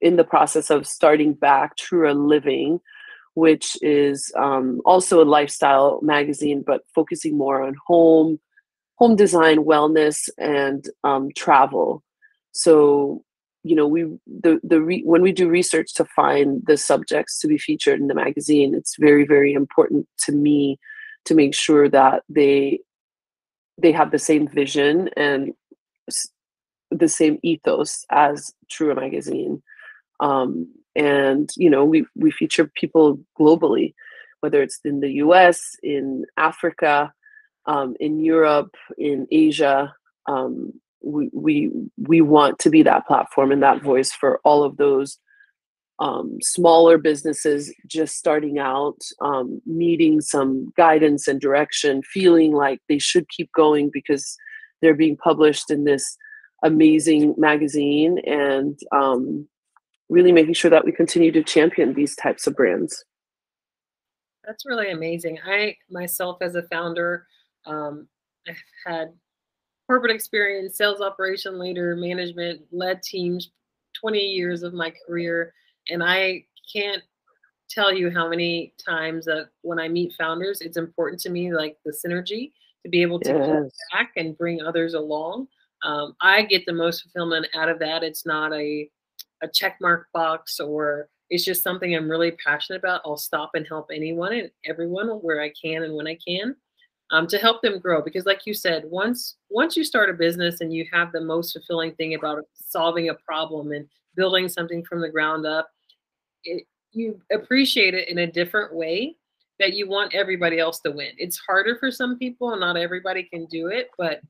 in 0.00 0.16
the 0.16 0.24
process 0.24 0.70
of 0.70 0.86
starting 0.86 1.34
back 1.34 1.76
TrooRa 1.76 2.14
Living, 2.14 2.80
which 3.36 3.76
is 3.82 4.32
um, 4.34 4.80
also 4.86 5.22
a 5.22 5.32
lifestyle 5.36 6.00
magazine, 6.00 6.64
but 6.66 6.80
focusing 6.94 7.36
more 7.36 7.62
on 7.62 7.76
home, 7.86 8.40
home 8.94 9.14
design, 9.14 9.58
wellness, 9.58 10.30
and 10.38 10.88
um, 11.04 11.28
travel. 11.36 12.02
So, 12.52 13.22
you 13.62 13.76
know, 13.76 13.86
we 13.86 14.04
the 14.26 14.58
the 14.64 14.80
re, 14.80 15.02
when 15.04 15.20
we 15.20 15.32
do 15.32 15.50
research 15.50 15.92
to 15.96 16.06
find 16.06 16.62
the 16.66 16.78
subjects 16.78 17.38
to 17.40 17.46
be 17.46 17.58
featured 17.58 18.00
in 18.00 18.06
the 18.06 18.14
magazine, 18.14 18.74
it's 18.74 18.96
very 18.98 19.26
very 19.26 19.52
important 19.52 20.08
to 20.24 20.32
me 20.32 20.78
to 21.26 21.34
make 21.34 21.54
sure 21.54 21.90
that 21.90 22.22
they 22.30 22.80
they 23.76 23.92
have 23.92 24.12
the 24.12 24.18
same 24.18 24.48
vision 24.48 25.10
and 25.14 25.52
the 26.90 27.08
same 27.08 27.38
ethos 27.42 28.06
as 28.08 28.50
TrooRa 28.72 28.96
magazine. 28.96 29.62
Um, 30.20 30.72
and 30.96 31.50
you 31.56 31.70
know 31.70 31.84
we 31.84 32.04
we 32.14 32.30
feature 32.30 32.70
people 32.74 33.18
globally 33.38 33.94
whether 34.40 34.62
it's 34.62 34.80
in 34.84 35.00
the 35.00 35.10
us 35.10 35.76
in 35.82 36.24
africa 36.36 37.12
um, 37.66 37.94
in 38.00 38.20
europe 38.20 38.74
in 38.98 39.26
asia. 39.30 39.94
Um, 40.26 40.72
we, 41.02 41.30
we 41.32 41.70
we 41.98 42.20
want 42.20 42.58
to 42.60 42.70
be 42.70 42.82
that 42.82 43.06
platform 43.06 43.52
and 43.52 43.62
that 43.62 43.82
voice 43.82 44.10
for 44.10 44.40
all 44.44 44.64
of 44.64 44.76
those 44.76 45.18
um, 45.98 46.38
smaller 46.42 46.98
businesses 46.98 47.72
just 47.86 48.16
starting 48.16 48.58
out 48.58 48.98
um, 49.20 49.62
needing 49.64 50.20
some 50.20 50.72
guidance 50.76 51.26
and 51.26 51.40
direction 51.40 52.02
feeling 52.02 52.52
like 52.52 52.80
they 52.88 52.98
should 52.98 53.28
keep 53.28 53.50
going 53.52 53.90
because 53.92 54.36
they're 54.82 54.94
being 54.94 55.16
published 55.16 55.70
in 55.70 55.84
this 55.84 56.16
amazing 56.62 57.34
magazine. 57.38 58.18
And 58.26 58.78
um, 58.92 59.48
really 60.08 60.32
making 60.32 60.54
sure 60.54 60.70
that 60.70 60.84
we 60.84 60.92
continue 60.92 61.32
to 61.32 61.42
champion 61.42 61.94
these 61.94 62.14
types 62.16 62.46
of 62.46 62.54
brands. 62.54 63.04
That's 64.44 64.64
really 64.64 64.92
amazing. 64.92 65.38
I 65.44 65.76
myself, 65.90 66.38
as 66.40 66.54
a 66.54 66.62
founder, 66.64 67.26
um, 67.66 68.06
I've 68.48 68.56
had 68.86 69.12
corporate 69.88 70.12
experience, 70.12 70.76
sales 70.76 71.00
operation 71.00 71.58
leader, 71.58 71.96
management, 71.96 72.62
led 72.70 73.02
teams, 73.02 73.50
20 74.00 74.18
years 74.18 74.62
of 74.62 74.72
my 74.72 74.92
career, 75.06 75.52
and 75.88 76.02
I 76.02 76.44
can't 76.72 77.02
tell 77.68 77.92
you 77.92 78.10
how 78.10 78.28
many 78.28 78.72
times 78.84 79.24
that 79.24 79.48
when 79.62 79.80
I 79.80 79.88
meet 79.88 80.14
founders, 80.16 80.60
it's 80.60 80.76
important 80.76 81.20
to 81.22 81.30
me, 81.30 81.52
like 81.52 81.76
the 81.84 81.92
synergy, 81.92 82.52
to 82.84 82.88
be 82.88 83.02
able 83.02 83.18
to 83.20 83.62
yes. 83.64 83.72
back 83.92 84.12
and 84.16 84.38
bring 84.38 84.62
others 84.62 84.94
along. 84.94 85.48
Um, 85.82 86.14
I 86.20 86.42
get 86.42 86.64
the 86.66 86.72
most 86.72 87.02
fulfillment 87.02 87.46
out 87.54 87.68
of 87.68 87.78
that. 87.80 88.02
It's 88.02 88.24
not 88.24 88.52
a 88.52 88.88
a 89.42 89.48
check 89.48 89.76
mark 89.80 90.08
box 90.12 90.60
or 90.60 91.08
it's 91.30 91.44
just 91.44 91.62
something 91.62 91.94
I'm 91.94 92.10
really 92.10 92.32
passionate 92.32 92.78
about, 92.78 93.02
I'll 93.04 93.16
stop 93.16 93.50
and 93.54 93.66
help 93.66 93.90
anyone 93.92 94.32
and 94.32 94.50
everyone 94.64 95.08
where 95.08 95.40
I 95.40 95.52
can 95.60 95.82
and 95.82 95.94
when 95.94 96.06
I 96.06 96.16
can 96.26 96.54
um, 97.10 97.26
to 97.28 97.38
help 97.38 97.62
them 97.62 97.78
grow. 97.78 98.02
Because, 98.02 98.26
like 98.26 98.46
you 98.46 98.54
said, 98.54 98.84
once 98.86 99.36
once 99.50 99.76
you 99.76 99.84
start 99.84 100.10
a 100.10 100.14
business 100.14 100.60
and 100.60 100.72
you 100.72 100.86
have 100.92 101.12
the 101.12 101.20
most 101.20 101.52
fulfilling 101.52 101.94
thing 101.94 102.14
about 102.14 102.44
solving 102.54 103.08
a 103.08 103.14
problem 103.14 103.72
and 103.72 103.88
building 104.14 104.48
something 104.48 104.84
from 104.84 105.00
the 105.00 105.08
ground 105.08 105.46
up, 105.46 105.68
it, 106.44 106.64
you 106.92 107.20
appreciate 107.32 107.94
it 107.94 108.08
in 108.08 108.18
a 108.18 108.26
different 108.26 108.74
way 108.74 109.16
that 109.58 109.74
you 109.74 109.88
want 109.88 110.14
everybody 110.14 110.58
else 110.58 110.80
to 110.80 110.90
win. 110.90 111.12
It's 111.18 111.38
harder 111.38 111.76
for 111.78 111.90
some 111.90 112.18
people, 112.18 112.52
and 112.52 112.60
not 112.60 112.76
everybody 112.76 113.24
can 113.24 113.46
do 113.46 113.68
it, 113.68 113.90
but 113.98 114.20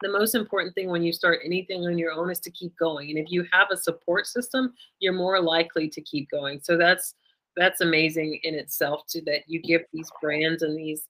the 0.00 0.10
most 0.10 0.34
important 0.34 0.74
thing 0.74 0.88
when 0.88 1.02
you 1.02 1.12
start 1.12 1.40
anything 1.44 1.86
on 1.86 1.98
your 1.98 2.12
own 2.12 2.30
is 2.30 2.40
to 2.40 2.50
keep 2.50 2.76
going. 2.78 3.10
And 3.10 3.18
if 3.18 3.30
you 3.30 3.44
have 3.52 3.68
a 3.70 3.76
support 3.76 4.26
system, 4.26 4.74
you're 5.00 5.12
more 5.12 5.40
likely 5.40 5.88
to 5.88 6.00
keep 6.00 6.30
going. 6.30 6.60
So 6.62 6.76
that's 6.76 7.14
that's 7.56 7.80
amazing 7.80 8.38
in 8.44 8.54
itself 8.54 9.02
to 9.08 9.20
that 9.24 9.42
you 9.48 9.60
give 9.60 9.82
these 9.92 10.10
brands 10.22 10.62
and 10.62 10.78
these 10.78 11.02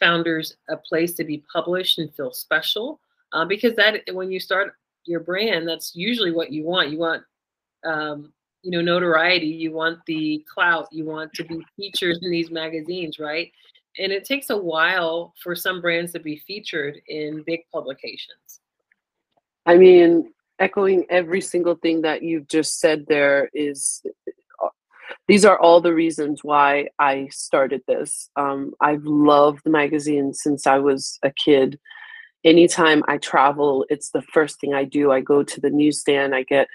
founders 0.00 0.56
a 0.68 0.76
place 0.76 1.12
to 1.14 1.24
be 1.24 1.44
published 1.52 1.98
and 1.98 2.12
feel 2.14 2.32
special. 2.32 3.00
Uh, 3.32 3.44
because 3.44 3.74
that 3.76 4.00
when 4.12 4.30
you 4.30 4.40
start 4.40 4.74
your 5.04 5.20
brand, 5.20 5.66
that's 5.66 5.94
usually 5.94 6.32
what 6.32 6.50
you 6.50 6.64
want. 6.64 6.90
You 6.90 6.98
want 6.98 7.22
um, 7.84 8.32
you 8.62 8.70
know 8.70 8.80
notoriety 8.80 9.46
you 9.46 9.72
want 9.72 9.98
the 10.06 10.44
clout 10.52 10.88
you 10.92 11.04
want 11.04 11.32
to 11.34 11.44
be 11.44 11.64
featured 11.76 12.16
in 12.22 12.30
these 12.30 12.50
magazines 12.50 13.18
right 13.18 13.52
and 13.98 14.12
it 14.12 14.24
takes 14.24 14.50
a 14.50 14.56
while 14.56 15.34
for 15.42 15.54
some 15.54 15.80
brands 15.80 16.12
to 16.12 16.20
be 16.20 16.42
featured 16.46 17.00
in 17.08 17.42
big 17.46 17.60
publications. 17.72 18.60
I 19.66 19.76
mean, 19.76 20.32
echoing 20.58 21.04
every 21.10 21.40
single 21.40 21.74
thing 21.76 22.02
that 22.02 22.22
you've 22.22 22.48
just 22.48 22.80
said 22.80 23.04
there 23.08 23.50
is 23.52 24.02
these 25.28 25.44
are 25.44 25.58
all 25.58 25.80
the 25.80 25.94
reasons 25.94 26.42
why 26.42 26.88
I 26.98 27.28
started 27.30 27.82
this. 27.86 28.28
Um, 28.36 28.72
I've 28.80 29.04
loved 29.04 29.60
the 29.64 29.70
magazine 29.70 30.34
since 30.34 30.66
I 30.66 30.78
was 30.78 31.18
a 31.22 31.30
kid. 31.30 31.78
Anytime 32.44 33.02
I 33.06 33.18
travel, 33.18 33.86
it's 33.88 34.10
the 34.10 34.22
first 34.22 34.60
thing 34.60 34.74
I 34.74 34.84
do. 34.84 35.12
I 35.12 35.20
go 35.20 35.42
to 35.42 35.60
the 35.60 35.70
newsstand, 35.70 36.34
I 36.34 36.42
get, 36.42 36.66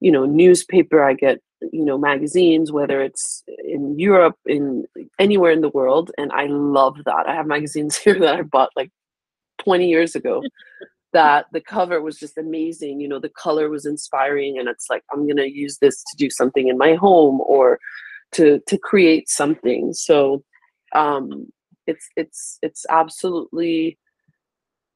you 0.00 0.12
know, 0.12 0.24
newspaper, 0.24 1.02
I 1.02 1.14
get 1.14 1.40
you 1.72 1.84
know 1.84 1.98
magazines 1.98 2.72
whether 2.72 3.02
it's 3.02 3.42
in 3.64 3.98
europe 3.98 4.36
in 4.46 4.84
anywhere 5.18 5.52
in 5.52 5.60
the 5.60 5.70
world 5.70 6.10
and 6.18 6.32
i 6.32 6.46
love 6.46 6.96
that. 7.04 7.26
I 7.28 7.34
have 7.34 7.46
magazines 7.46 7.96
here 8.04 8.18
that 8.18 8.36
i 8.36 8.42
bought 8.42 8.70
like 8.76 8.90
20 9.58 9.88
years 9.88 10.14
ago 10.14 10.42
that 11.12 11.46
the 11.52 11.60
cover 11.60 12.02
was 12.02 12.18
just 12.18 12.36
amazing 12.36 13.00
you 13.00 13.08
know 13.08 13.18
the 13.18 13.30
color 13.30 13.70
was 13.70 13.86
inspiring 13.86 14.58
and 14.58 14.68
it's 14.68 14.86
like 14.90 15.02
i'm 15.12 15.24
going 15.26 15.36
to 15.36 15.50
use 15.50 15.78
this 15.78 16.02
to 16.02 16.16
do 16.16 16.28
something 16.30 16.68
in 16.68 16.76
my 16.76 16.94
home 16.94 17.40
or 17.40 17.78
to 18.32 18.60
to 18.66 18.78
create 18.78 19.28
something. 19.28 19.92
So 19.92 20.44
um 20.94 21.46
it's 21.86 22.08
it's 22.16 22.58
it's 22.62 22.86
absolutely 22.90 23.98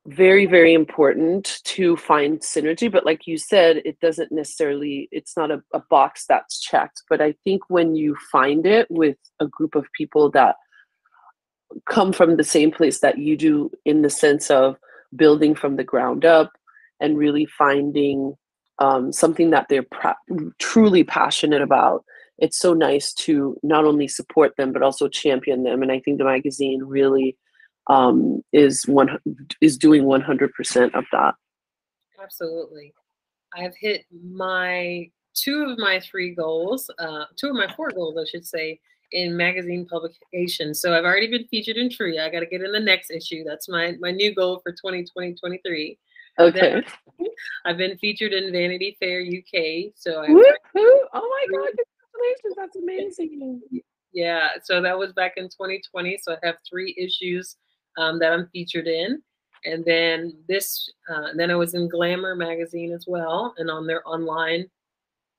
very 0.07 0.47
very 0.47 0.73
important 0.73 1.61
to 1.65 1.95
find 1.97 2.41
synergy 2.41 2.91
but 2.91 3.05
like 3.05 3.27
you 3.27 3.37
said 3.37 3.83
it 3.85 4.01
doesn't 4.01 4.33
necessarily 4.33 5.09
it's 5.13 5.37
not 5.37 5.51
a, 5.51 5.63
a, 5.75 5.81
box 5.91 6.25
that's 6.27 6.59
checked 6.59 7.03
but 7.11 7.21
i 7.21 7.35
think 7.45 7.63
when 7.69 7.95
you 7.95 8.17
find 8.33 8.67
it 8.67 8.87
with 8.91 9.19
a 9.41 9.47
group 9.47 9.75
of 9.75 9.87
people 9.93 10.31
that 10.31 10.57
come 11.87 12.13
from 12.13 12.37
the 12.37 12.45
same 12.45 12.71
place 12.71 13.01
that 13.01 13.19
you 13.19 13.37
do 13.37 13.71
in 13.85 14.01
the 14.01 14.11
sense 14.11 14.51
of 14.51 14.77
building 15.15 15.55
from 15.55 15.77
the 15.77 15.85
ground 15.85 16.25
up 16.25 16.51
and 17.01 17.19
really 17.19 17.47
finding 17.47 18.35
um, 18.79 19.13
something 19.13 19.51
that 19.51 19.67
they're 19.69 19.87
truly 20.59 21.05
passionate 21.05 21.61
about 21.61 22.05
it's 22.39 22.59
so 22.59 22.73
nice 22.73 23.13
to 23.13 23.55
not 23.63 23.85
only 23.85 24.09
support 24.09 24.57
them 24.57 24.73
but 24.73 24.83
also 24.83 25.09
champion 25.09 25.63
them 25.63 25.83
and 25.83 25.93
i 25.93 26.01
think 26.01 26.17
the 26.17 26.25
magazine 26.25 26.83
really 26.83 27.37
um, 27.87 28.43
is 28.53 28.85
one 28.87 29.19
is 29.61 29.77
doing 29.79 30.05
100% 30.05 30.95
of 30.95 31.05
that. 31.13 31.35
Absolutely. 32.23 32.93
I've 33.57 33.75
hit 33.77 34.05
my 34.13 35.11
two 35.35 35.65
of 35.65 35.79
my 35.79 36.01
three 36.01 36.35
goals, 36.35 36.91
uh, 36.99 37.25
two 37.37 37.49
of 37.49 37.55
my 37.55 37.73
four 37.75 37.91
goals, 37.91 38.17
I 38.19 38.29
should 38.29 38.47
say, 38.47 38.81
in 39.13 39.37
magazine 39.37 39.87
publication. 39.87 40.75
So 40.75 40.97
I've 40.97 41.05
already 41.05 41.29
been 41.29 41.47
featured 41.49 41.77
in 41.77 41.91
tree 41.91 42.19
I 42.19 42.29
got 42.29 42.41
to 42.41 42.47
get 42.47 42.63
in 42.63 42.73
the 42.73 42.81
next 42.81 43.11
issue. 43.11 43.43
That's 43.45 43.69
my 43.69 43.97
my 44.01 44.11
new 44.11 44.35
goal 44.35 44.61
for 44.63 44.73
2020 44.73 45.35
23. 45.35 45.99
Okay. 46.39 46.83
I've 47.65 47.77
been 47.77 47.99
featured 47.99 48.33
in 48.33 48.53
Vanity 48.53 48.97
Fair 49.01 49.21
UK. 49.21 49.93
So 49.97 50.23
I. 50.23 50.27
Oh 51.13 51.47
my 51.51 51.59
God! 51.59 51.71
Congratulations! 52.13 52.55
That's 52.57 52.77
amazing. 52.77 53.83
Yeah. 54.13 54.51
So 54.63 54.81
that 54.81 54.97
was 54.97 55.13
back 55.13 55.33
in 55.37 55.45
2020. 55.45 56.19
So 56.23 56.33
I 56.33 56.47
have 56.47 56.57
three 56.69 56.95
issues 56.97 57.57
um, 57.99 58.19
that 58.19 58.33
I'm 58.33 58.49
featured 58.53 58.87
in. 58.87 59.23
And 59.65 59.85
then 59.85 60.35
this, 60.49 60.91
uh, 61.11 61.25
and 61.25 61.39
then 61.39 61.51
I 61.51 61.55
was 61.55 61.75
in 61.75 61.89
Glamour 61.89 62.35
magazine 62.35 62.93
as 62.93 63.05
well, 63.07 63.55
and 63.59 63.71
on 63.71 63.87
their 63.87 64.07
online. 64.09 64.67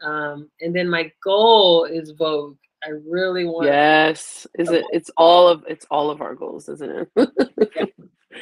Um, 0.02 0.50
and 0.62 0.76
then 0.76 0.88
my 0.88 1.12
goal 1.24 1.86
is 1.86 2.12
Vogue. 2.12 2.58
I 2.84 2.90
really 3.08 3.46
want. 3.46 3.68
Yes, 3.68 4.46
is 4.58 4.72
it? 4.72 4.86
It's 4.92 5.12
all 5.18 5.48
of 5.48 5.64
it's 5.68 5.86
all 5.92 6.10
of 6.10 6.22
our 6.22 6.36
goals, 6.36 6.68
isn't 6.70 7.10
it? 7.16 7.30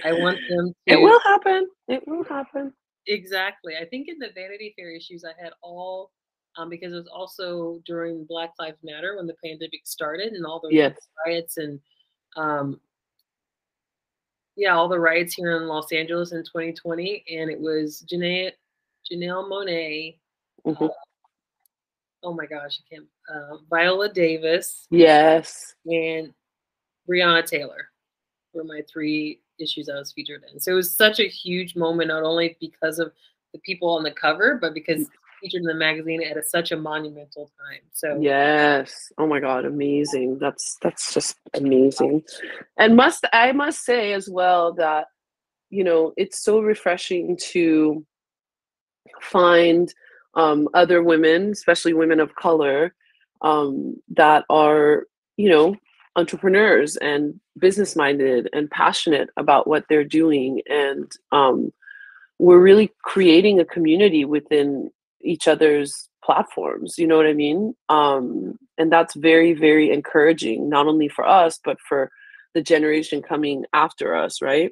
I 0.06 0.13
want 0.13 0.39
them. 0.50 0.74
To, 0.88 0.93
it 0.93 1.02
will 1.02 1.19
happen. 1.22 1.67
It 1.88 2.08
will 2.08 2.24
happen. 2.24 2.74
Exactly. 3.08 3.76
I 3.76 3.86
think 3.86 4.08
in 4.08 4.19
the 4.19 4.30
Vanity 4.36 4.74
Fair 4.78 4.91
issues, 4.91 5.26
I 5.26 5.41
had 5.41 5.54
all 5.62 6.12
um, 6.58 6.69
because 6.69 6.93
it 6.93 6.95
was 6.95 7.08
also 7.08 7.82
during 7.86 8.26
Black 8.26 8.52
Lives 8.60 8.78
Matter 8.84 9.17
when 9.17 9.28
the 9.28 9.36
pandemic 9.43 9.82
started 9.86 10.34
and 10.34 10.45
all 10.45 10.60
the 10.60 10.74
Yes. 10.74 10.98
riots 11.26 11.58
and 11.58 11.80
um, 12.38 12.80
yeah, 14.60 14.76
all 14.76 14.89
the 14.89 15.00
riots 15.00 15.34
here 15.36 15.56
in 15.56 15.67
Los 15.67 15.91
Angeles 15.93 16.34
in 16.34 16.43
2020, 16.43 17.24
and 17.32 17.50
it 17.50 17.60
was 17.60 18.04
Janelle 18.12 18.52
Janelle 19.10 19.50
Monáe. 19.50 20.17
Mhm. 20.67 20.89
Oh 22.22 22.34
my 22.34 22.45
gosh, 22.45 22.82
I 22.82 22.95
can't. 22.95 23.08
Uh, 23.34 23.58
Viola 23.69 24.12
Davis 24.12 24.86
Yes. 24.89 25.74
and 25.86 26.34
Breonna 27.10 27.45
Taylor 27.45 27.89
were 28.54 28.65
my 28.65 28.82
three 28.91 29.41
issues 29.60 29.88
I 29.88 29.95
was 29.95 30.12
featured 30.12 30.43
in. 30.52 30.60
So 30.60 30.74
it 30.74 30.76
was 30.76 30.91
such 30.91 31.19
a 31.22 31.30
huge 31.30 31.78
moment, 31.78 32.10
not 32.10 32.24
only 32.24 32.58
because 32.60 33.00
of 33.00 33.13
the 33.54 33.60
people 33.60 33.89
on 33.89 34.04
the 34.04 34.12
cover, 34.12 34.56
but 34.56 34.74
because 34.74 35.02
it's 35.02 35.10
featured 35.41 35.62
in 35.62 35.67
the 35.67 35.73
magazine 35.73 36.23
at 36.23 36.38
a, 36.38 36.43
such 36.43 36.71
a 36.71 36.78
monumental 36.78 37.52
time. 37.58 37.82
So 37.93 38.17
Yes. 38.19 39.12
Oh 39.17 39.28
my 39.28 39.39
God, 39.39 39.65
amazing. 39.65 40.39
That's 40.39 40.78
that's 40.82 41.13
just 41.13 41.38
amazing. 41.54 42.23
And 42.78 42.95
must 42.95 43.25
I 43.34 43.52
must 43.52 43.84
say 43.84 44.13
as 44.13 44.30
well 44.30 44.73
that 44.73 45.08
you 45.69 45.84
know, 45.84 46.13
it's 46.17 46.43
so 46.43 46.60
refreshing 46.62 47.38
to 47.52 48.06
find 49.21 49.93
um, 50.36 50.67
other 50.73 51.04
women, 51.04 51.52
especially 51.52 51.93
women 51.93 52.19
of 52.19 52.36
color, 52.36 52.93
um, 53.41 53.95
that 54.10 54.45
are, 54.49 55.06
you 55.38 55.49
know, 55.49 55.75
entrepreneurs 56.15 56.97
and 56.97 57.39
business 57.58 57.95
minded 57.95 58.49
and 58.54 58.69
passionate 58.71 59.30
about 59.38 59.67
what 59.67 59.86
they're 59.89 60.04
doing. 60.04 60.62
And 60.69 61.12
um, 61.32 61.71
we're 62.39 62.60
really 62.60 62.91
creating 63.04 63.60
a 63.60 63.65
community 63.65 64.25
within 64.25 64.91
each 65.21 65.47
other's 65.47 66.10
platforms. 66.23 66.97
You 66.97 67.08
know 67.08 67.17
what 67.17 67.27
I 67.27 67.34
mean? 67.34 67.75
Um, 67.89 68.58
and 68.77 68.91
that's 68.91 69.15
very, 69.15 69.53
very 69.53 69.91
encouraging, 69.91 70.69
not 70.69 70.88
only 70.88 71.08
for 71.08 71.27
us, 71.27 71.60
but 71.63 71.77
for 71.88 72.12
the 72.53 72.62
generation 72.62 73.21
coming 73.21 73.65
after 73.73 74.15
us, 74.15 74.41
right? 74.41 74.71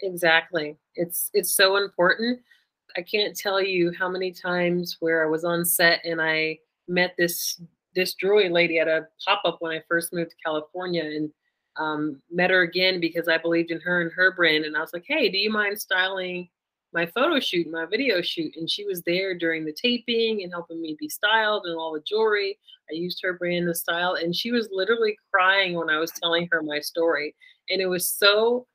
Exactly. 0.00 0.76
It's 0.94 1.30
it's 1.34 1.52
so 1.52 1.76
important. 1.76 2.40
I 2.96 3.02
can't 3.02 3.36
tell 3.36 3.60
you 3.60 3.92
how 3.98 4.08
many 4.08 4.32
times 4.32 4.96
where 5.00 5.24
I 5.24 5.30
was 5.30 5.44
on 5.44 5.64
set 5.64 6.00
and 6.04 6.20
I 6.20 6.58
met 6.86 7.14
this 7.18 7.60
this 7.94 8.14
jewelry 8.14 8.48
lady 8.48 8.78
at 8.78 8.88
a 8.88 9.06
pop 9.24 9.42
up 9.44 9.56
when 9.60 9.72
I 9.72 9.82
first 9.88 10.12
moved 10.12 10.30
to 10.30 10.36
California 10.44 11.04
and 11.04 11.30
um, 11.76 12.20
met 12.30 12.50
her 12.50 12.62
again 12.62 13.00
because 13.00 13.28
I 13.28 13.38
believed 13.38 13.70
in 13.70 13.80
her 13.80 14.00
and 14.02 14.12
her 14.12 14.34
brand. 14.34 14.64
And 14.64 14.76
I 14.76 14.80
was 14.80 14.92
like, 14.92 15.04
hey, 15.06 15.28
do 15.28 15.38
you 15.38 15.50
mind 15.50 15.80
styling 15.80 16.48
my 16.92 17.06
photo 17.06 17.38
shoot, 17.40 17.70
my 17.70 17.84
video 17.86 18.22
shoot? 18.22 18.56
And 18.56 18.70
she 18.70 18.84
was 18.84 19.02
there 19.02 19.36
during 19.36 19.64
the 19.64 19.72
taping 19.80 20.42
and 20.42 20.52
helping 20.52 20.80
me 20.80 20.96
be 20.98 21.08
styled 21.08 21.66
and 21.66 21.76
all 21.76 21.92
the 21.92 22.02
jewelry. 22.06 22.58
I 22.90 22.94
used 22.94 23.20
her 23.22 23.34
brand 23.34 23.68
of 23.68 23.76
style, 23.76 24.14
and 24.14 24.34
she 24.34 24.50
was 24.50 24.68
literally 24.72 25.16
crying 25.32 25.74
when 25.74 25.90
I 25.90 25.98
was 25.98 26.10
telling 26.12 26.48
her 26.50 26.62
my 26.62 26.80
story. 26.80 27.34
And 27.68 27.80
it 27.80 27.86
was 27.86 28.08
so 28.08 28.66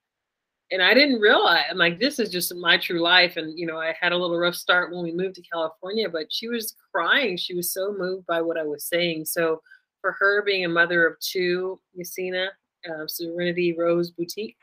and 0.72 0.82
I 0.82 0.94
didn't 0.94 1.20
realize 1.20 1.66
I'm 1.70 1.78
like 1.78 2.00
this 2.00 2.20
is 2.20 2.30
just 2.30 2.54
my 2.56 2.78
true 2.78 3.00
life 3.02 3.38
and 3.38 3.58
you 3.58 3.68
know 3.68 3.78
I 3.78 3.94
had 4.00 4.12
a 4.12 4.18
little 4.18 4.38
rough 4.38 4.56
start 4.56 4.92
when 4.92 5.04
we 5.04 5.12
moved 5.12 5.36
to 5.36 5.42
California 5.42 6.10
but 6.10 6.32
she 6.32 6.48
was 6.48 6.76
crying 6.92 7.38
she 7.38 7.54
was 7.54 7.72
so 7.74 7.94
moved 7.98 8.26
by 8.26 8.42
what 8.42 8.58
I 8.58 8.64
was 8.64 8.86
saying 8.86 9.26
so 9.26 9.62
for 10.02 10.14
her 10.14 10.44
being 10.44 10.66
a 10.66 10.70
mother 10.70 11.06
of 11.06 11.20
two 11.20 11.80
Yasina 11.98 12.48
uh, 12.90 13.08
Serenity 13.08 13.76
Rose 13.78 14.12
Boutique 14.12 14.58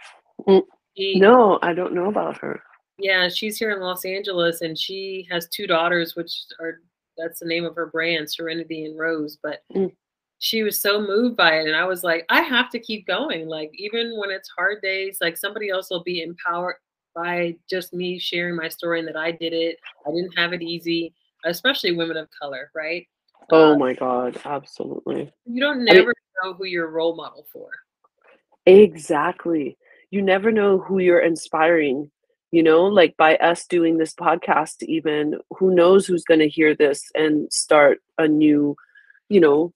Mm. 0.49 0.63
she, 0.97 1.19
No, 1.21 1.59
I 1.63 1.75
don't 1.75 1.93
know 1.93 2.09
about 2.09 2.39
her. 2.39 2.63
Yeah 3.01 3.29
she's 3.29 3.57
here 3.59 3.71
in 3.73 3.81
Los 3.81 4.05
Angeles 4.05 4.61
and 4.63 4.79
she 4.79 5.27
has 5.31 5.49
two 5.49 5.67
daughters 5.67 6.15
which 6.17 6.33
are 6.61 6.81
that's 7.19 7.41
the 7.41 7.47
name 7.47 7.65
of 7.65 7.75
her 7.75 7.87
brand 7.87 8.31
Serenity 8.31 8.85
and 8.85 8.99
Rose 8.99 9.39
but 9.43 9.63
Mm. 9.75 9.93
she 10.39 10.63
was 10.63 10.81
so 10.81 11.01
moved 11.01 11.37
by 11.37 11.59
it 11.61 11.67
and 11.67 11.77
i 11.77 11.85
was 11.85 12.03
like 12.03 12.25
i 12.31 12.41
have 12.41 12.71
to 12.71 12.79
keep 12.79 13.07
going 13.07 13.47
like 13.47 13.71
even 13.75 14.17
when 14.19 14.31
it's 14.31 14.49
hard 14.57 14.81
days 14.83 15.19
like 15.21 15.37
somebody 15.37 15.69
else 15.69 15.91
will 15.91 16.03
be 16.03 16.23
empowered 16.23 16.77
by 17.15 17.55
just 17.69 17.93
me 17.93 18.19
sharing 18.19 18.57
my 18.57 18.69
story 18.69 18.99
and 19.01 19.07
that 19.09 19.17
i 19.17 19.31
did 19.31 19.53
it 19.53 19.77
i 20.07 20.11
didn't 20.11 20.33
have 20.39 20.53
it 20.55 20.63
easy 20.63 21.13
especially 21.45 21.93
women 21.93 22.17
of 22.17 22.29
color 22.31 22.71
right 22.75 23.07
Oh 23.53 23.73
Uh, 23.73 23.77
my 23.79 23.95
God, 23.95 24.39
absolutely. 24.45 25.33
you 25.45 25.61
don't 25.61 25.83
mean- 25.85 25.95
never 25.97 26.15
know 26.43 26.53
who 26.55 26.65
you're 26.67 26.89
role 26.89 27.17
model 27.17 27.45
for 27.53 27.69
Exactly. 28.67 29.77
You 30.11 30.23
never 30.23 30.53
know 30.53 30.79
who 30.79 30.99
you're 31.01 31.21
inspiring, 31.21 32.11
you 32.51 32.63
know, 32.63 32.85
like 32.85 33.17
by 33.17 33.37
us 33.37 33.67
doing 33.67 33.99
this 33.99 34.15
podcast, 34.15 34.83
even 34.83 35.39
who 35.57 35.75
knows 35.75 36.07
who's 36.07 36.25
going 36.25 36.41
to 36.41 36.49
hear 36.49 36.75
this 36.75 37.11
and 37.15 37.53
start 37.53 37.99
a 38.19 38.27
new, 38.27 38.77
you 39.29 39.41
know, 39.41 39.73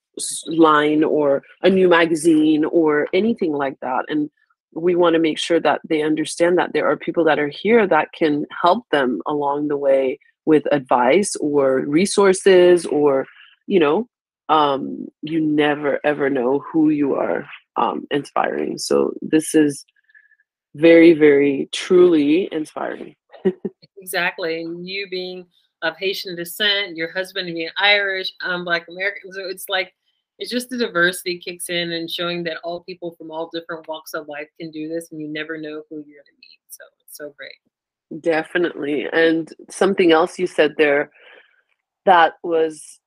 line 0.47 1.05
or 1.05 1.43
a 1.63 1.71
new 1.71 1.89
magazine 1.89 2.65
or 2.65 3.09
anything 3.13 3.53
like 3.53 3.79
that. 3.81 4.05
And 4.09 4.31
we 4.73 4.97
want 4.97 5.15
to 5.15 5.21
make 5.21 5.39
sure 5.39 5.61
that 5.61 5.81
they 5.89 6.03
understand 6.03 6.59
that 6.59 6.73
there 6.73 6.89
are 6.91 6.97
people 6.97 7.25
that 7.25 7.39
are 7.39 7.49
here 7.49 7.87
that 7.87 8.13
can 8.13 8.45
help 8.63 8.85
them 8.91 9.21
along 9.27 9.69
the 9.69 9.77
way 9.77 10.19
with 10.45 10.65
advice 10.73 11.37
or 11.37 11.81
resources 11.81 12.85
or, 12.87 13.27
you 13.67 13.79
know, 13.79 14.09
um, 14.49 15.07
you 15.23 15.41
never 15.41 16.01
ever 16.05 16.29
know 16.29 16.59
who 16.59 16.91
you 16.91 17.15
are 17.15 17.47
um, 17.77 18.07
inspiring. 18.11 18.79
So 18.79 19.15
this 19.23 19.55
is 19.55 19.85
very, 20.75 21.13
very 21.13 21.69
truly 21.73 22.49
inspiring. 22.53 23.15
exactly 23.99 24.63
and 24.63 24.87
you 24.87 25.09
being 25.11 25.47
of 25.81 25.97
haitian 25.97 26.37
descent 26.37 26.97
your 26.97 27.11
husband 27.13 27.47
being 27.47 27.71
irish 27.79 28.33
i'm 28.43 28.65
black 28.65 28.87
american 28.89 29.33
so 29.33 29.49
it's 29.49 29.67
like 29.69 29.95
it's 30.39 30.51
just 30.51 30.69
the 30.69 30.77
diversity 30.77 31.39
kicks 31.39 31.71
in 31.71 31.93
and 31.93 32.11
showing 32.11 32.43
that 32.43 32.59
all 32.65 32.81
people 32.85 33.15
from 33.17 33.31
all 33.31 33.51
different 33.53 33.87
walks 33.89 34.13
of 34.13 34.29
life 34.29 34.49
can 34.61 34.71
do 34.71 34.89
this 34.89 35.11
and 35.11 35.21
you 35.21 35.29
never 35.29 35.57
know 35.57 35.83
who 35.89 35.97
you're 35.97 36.23
going 36.23 36.25
to 36.27 36.41
meet 36.41 36.61
so 36.69 36.85
it's 37.03 37.17
so 37.17 37.33
great 37.37 37.55
Definitely. 38.21 39.09
And 39.13 39.49
something 39.71 40.13
else 40.13 40.39
you 40.39 40.47
said 40.47 40.75
there 40.77 41.11
that 42.05 42.35
was 42.43 43.01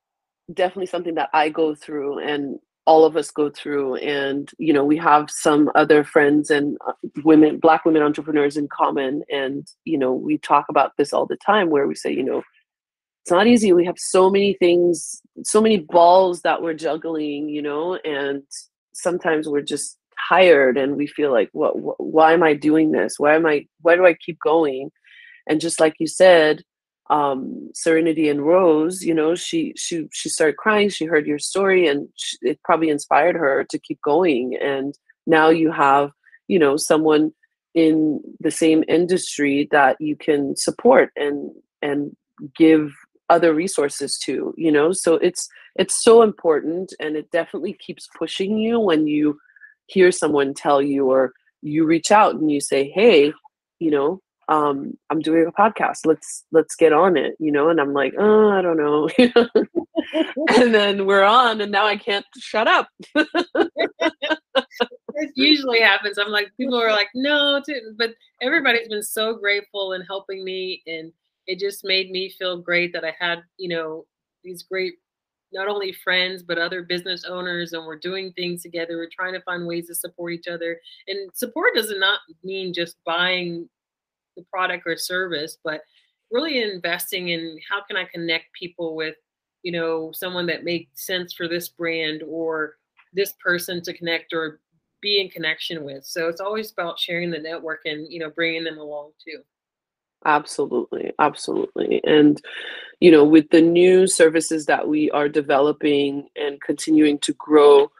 definitely 0.52 0.86
something 0.86 1.14
that 1.14 1.30
I 1.32 1.48
go 1.50 1.74
through 1.74 2.18
and 2.18 2.58
all 2.88 3.04
of 3.04 3.18
us 3.18 3.30
go 3.30 3.50
through. 3.50 3.96
And, 3.96 4.50
you 4.56 4.72
know, 4.72 4.82
we 4.82 4.96
have 4.96 5.30
some 5.30 5.70
other 5.74 6.02
friends 6.02 6.48
and 6.48 6.78
uh, 6.88 6.92
women, 7.22 7.58
Black 7.58 7.84
women 7.84 8.02
entrepreneurs 8.02 8.56
in 8.56 8.66
common. 8.66 9.22
And, 9.30 9.66
you 9.84 9.98
know, 9.98 10.14
we 10.14 10.38
talk 10.38 10.64
about 10.70 10.92
this 10.96 11.12
all 11.12 11.26
the 11.26 11.36
time 11.44 11.68
where 11.68 11.86
we 11.86 11.94
say, 11.94 12.10
you 12.10 12.24
know, 12.24 12.42
it's 13.22 13.30
not 13.30 13.46
easy. 13.46 13.74
We 13.74 13.84
have 13.84 13.98
so 13.98 14.30
many 14.30 14.54
things, 14.54 15.20
so 15.44 15.60
many 15.60 15.80
balls 15.80 16.40
that 16.42 16.62
we're 16.62 16.72
juggling, 16.72 17.50
you 17.50 17.60
know, 17.60 17.96
and 17.96 18.42
sometimes 18.94 19.46
we're 19.46 19.60
just 19.60 19.98
tired 20.30 20.78
and 20.78 20.96
we 20.96 21.06
feel 21.06 21.30
like, 21.30 21.50
what, 21.52 21.74
wh- 21.74 22.00
why 22.00 22.32
am 22.32 22.42
I 22.42 22.54
doing 22.54 22.92
this? 22.92 23.16
Why 23.18 23.34
am 23.34 23.44
I, 23.44 23.66
why 23.82 23.96
do 23.96 24.06
I 24.06 24.14
keep 24.14 24.38
going? 24.42 24.90
And 25.46 25.60
just 25.60 25.78
like 25.78 25.96
you 25.98 26.06
said, 26.06 26.62
um, 27.10 27.70
Serenity 27.74 28.28
and 28.28 28.44
Rose, 28.44 29.02
you 29.02 29.14
know, 29.14 29.34
she 29.34 29.72
she 29.76 30.08
she 30.12 30.28
started 30.28 30.56
crying. 30.56 30.88
She 30.90 31.06
heard 31.06 31.26
your 31.26 31.38
story, 31.38 31.86
and 31.86 32.08
sh 32.16 32.34
it 32.42 32.62
probably 32.62 32.90
inspired 32.90 33.36
her 33.36 33.64
to 33.64 33.78
keep 33.78 34.00
going. 34.02 34.56
And 34.60 34.94
now 35.26 35.48
you 35.48 35.72
have, 35.72 36.10
you 36.48 36.58
know, 36.58 36.76
someone 36.76 37.32
in 37.74 38.20
the 38.40 38.50
same 38.50 38.84
industry 38.88 39.68
that 39.70 39.96
you 40.00 40.16
can 40.16 40.56
support 40.56 41.10
and 41.16 41.50
and 41.80 42.14
give 42.56 42.92
other 43.30 43.54
resources 43.54 44.18
to. 44.18 44.52
You 44.58 44.72
know, 44.72 44.92
so 44.92 45.14
it's 45.14 45.48
it's 45.76 46.02
so 46.02 46.22
important, 46.22 46.92
and 47.00 47.16
it 47.16 47.30
definitely 47.30 47.74
keeps 47.74 48.08
pushing 48.18 48.58
you 48.58 48.78
when 48.78 49.06
you 49.06 49.38
hear 49.86 50.12
someone 50.12 50.52
tell 50.52 50.82
you 50.82 51.10
or 51.10 51.32
you 51.62 51.86
reach 51.86 52.12
out 52.12 52.34
and 52.34 52.50
you 52.50 52.60
say, 52.60 52.90
hey, 52.90 53.32
you 53.78 53.90
know, 53.90 54.20
um, 54.48 54.96
I'm 55.10 55.20
doing 55.20 55.46
a 55.46 55.52
podcast. 55.52 56.06
Let's 56.06 56.44
let's 56.52 56.74
get 56.74 56.92
on 56.92 57.16
it, 57.16 57.36
you 57.38 57.52
know. 57.52 57.68
And 57.68 57.80
I'm 57.80 57.92
like, 57.92 58.14
oh, 58.18 58.50
I 58.50 58.62
don't 58.62 58.78
know. 58.78 59.08
and 60.56 60.74
then 60.74 61.06
we're 61.06 61.24
on, 61.24 61.60
and 61.60 61.70
now 61.70 61.86
I 61.86 61.96
can't 61.96 62.26
shut 62.38 62.66
up. 62.66 62.88
it 63.14 63.28
usually 65.34 65.80
happens. 65.80 66.18
I'm 66.18 66.30
like, 66.30 66.50
people 66.56 66.80
are 66.80 66.90
like, 66.90 67.08
no, 67.14 67.62
but 67.96 68.14
everybody's 68.40 68.88
been 68.88 69.02
so 69.02 69.34
grateful 69.34 69.92
and 69.92 70.04
helping 70.06 70.44
me. 70.44 70.82
And 70.86 71.12
it 71.46 71.58
just 71.58 71.84
made 71.84 72.10
me 72.10 72.30
feel 72.30 72.58
great 72.58 72.92
that 72.92 73.04
I 73.04 73.14
had, 73.18 73.40
you 73.56 73.68
know, 73.68 74.06
these 74.44 74.62
great, 74.62 74.94
not 75.52 75.68
only 75.68 75.92
friends, 75.92 76.42
but 76.42 76.58
other 76.58 76.82
business 76.82 77.24
owners. 77.24 77.72
And 77.72 77.86
we're 77.86 77.98
doing 77.98 78.32
things 78.32 78.62
together. 78.62 78.96
We're 78.96 79.10
trying 79.12 79.34
to 79.34 79.42
find 79.42 79.66
ways 79.66 79.88
to 79.88 79.94
support 79.94 80.32
each 80.32 80.48
other. 80.48 80.80
And 81.06 81.30
support 81.34 81.74
does 81.74 81.92
not 81.96 82.20
mean 82.42 82.72
just 82.72 82.96
buying 83.04 83.68
the 84.38 84.44
product 84.50 84.84
or 84.86 84.96
service, 84.96 85.58
but 85.62 85.82
really 86.30 86.62
investing 86.62 87.28
in 87.28 87.58
how 87.68 87.82
can 87.84 87.96
I 87.96 88.04
connect 88.04 88.46
people 88.52 88.94
with, 88.96 89.16
you 89.62 89.72
know, 89.72 90.10
someone 90.12 90.46
that 90.46 90.64
makes 90.64 91.06
sense 91.06 91.32
for 91.32 91.48
this 91.48 91.68
brand 91.68 92.22
or 92.26 92.76
this 93.12 93.34
person 93.42 93.82
to 93.82 93.96
connect 93.96 94.32
or 94.32 94.60
be 95.00 95.20
in 95.20 95.28
connection 95.28 95.84
with. 95.84 96.04
So 96.04 96.28
it's 96.28 96.40
always 96.40 96.72
about 96.72 96.98
sharing 96.98 97.30
the 97.30 97.38
network 97.38 97.80
and 97.84 98.10
you 98.10 98.18
know 98.18 98.30
bringing 98.30 98.64
them 98.64 98.78
along 98.78 99.12
too. 99.24 99.42
Absolutely, 100.24 101.12
absolutely. 101.18 102.00
And, 102.04 102.40
you 103.00 103.10
know, 103.10 103.24
with 103.24 103.50
the 103.50 103.60
new 103.60 104.06
services 104.06 104.66
that 104.66 104.88
we 104.88 105.10
are 105.12 105.28
developing 105.28 106.28
and 106.34 106.60
continuing 106.60 107.18
to 107.20 107.32
grow, 107.34 107.90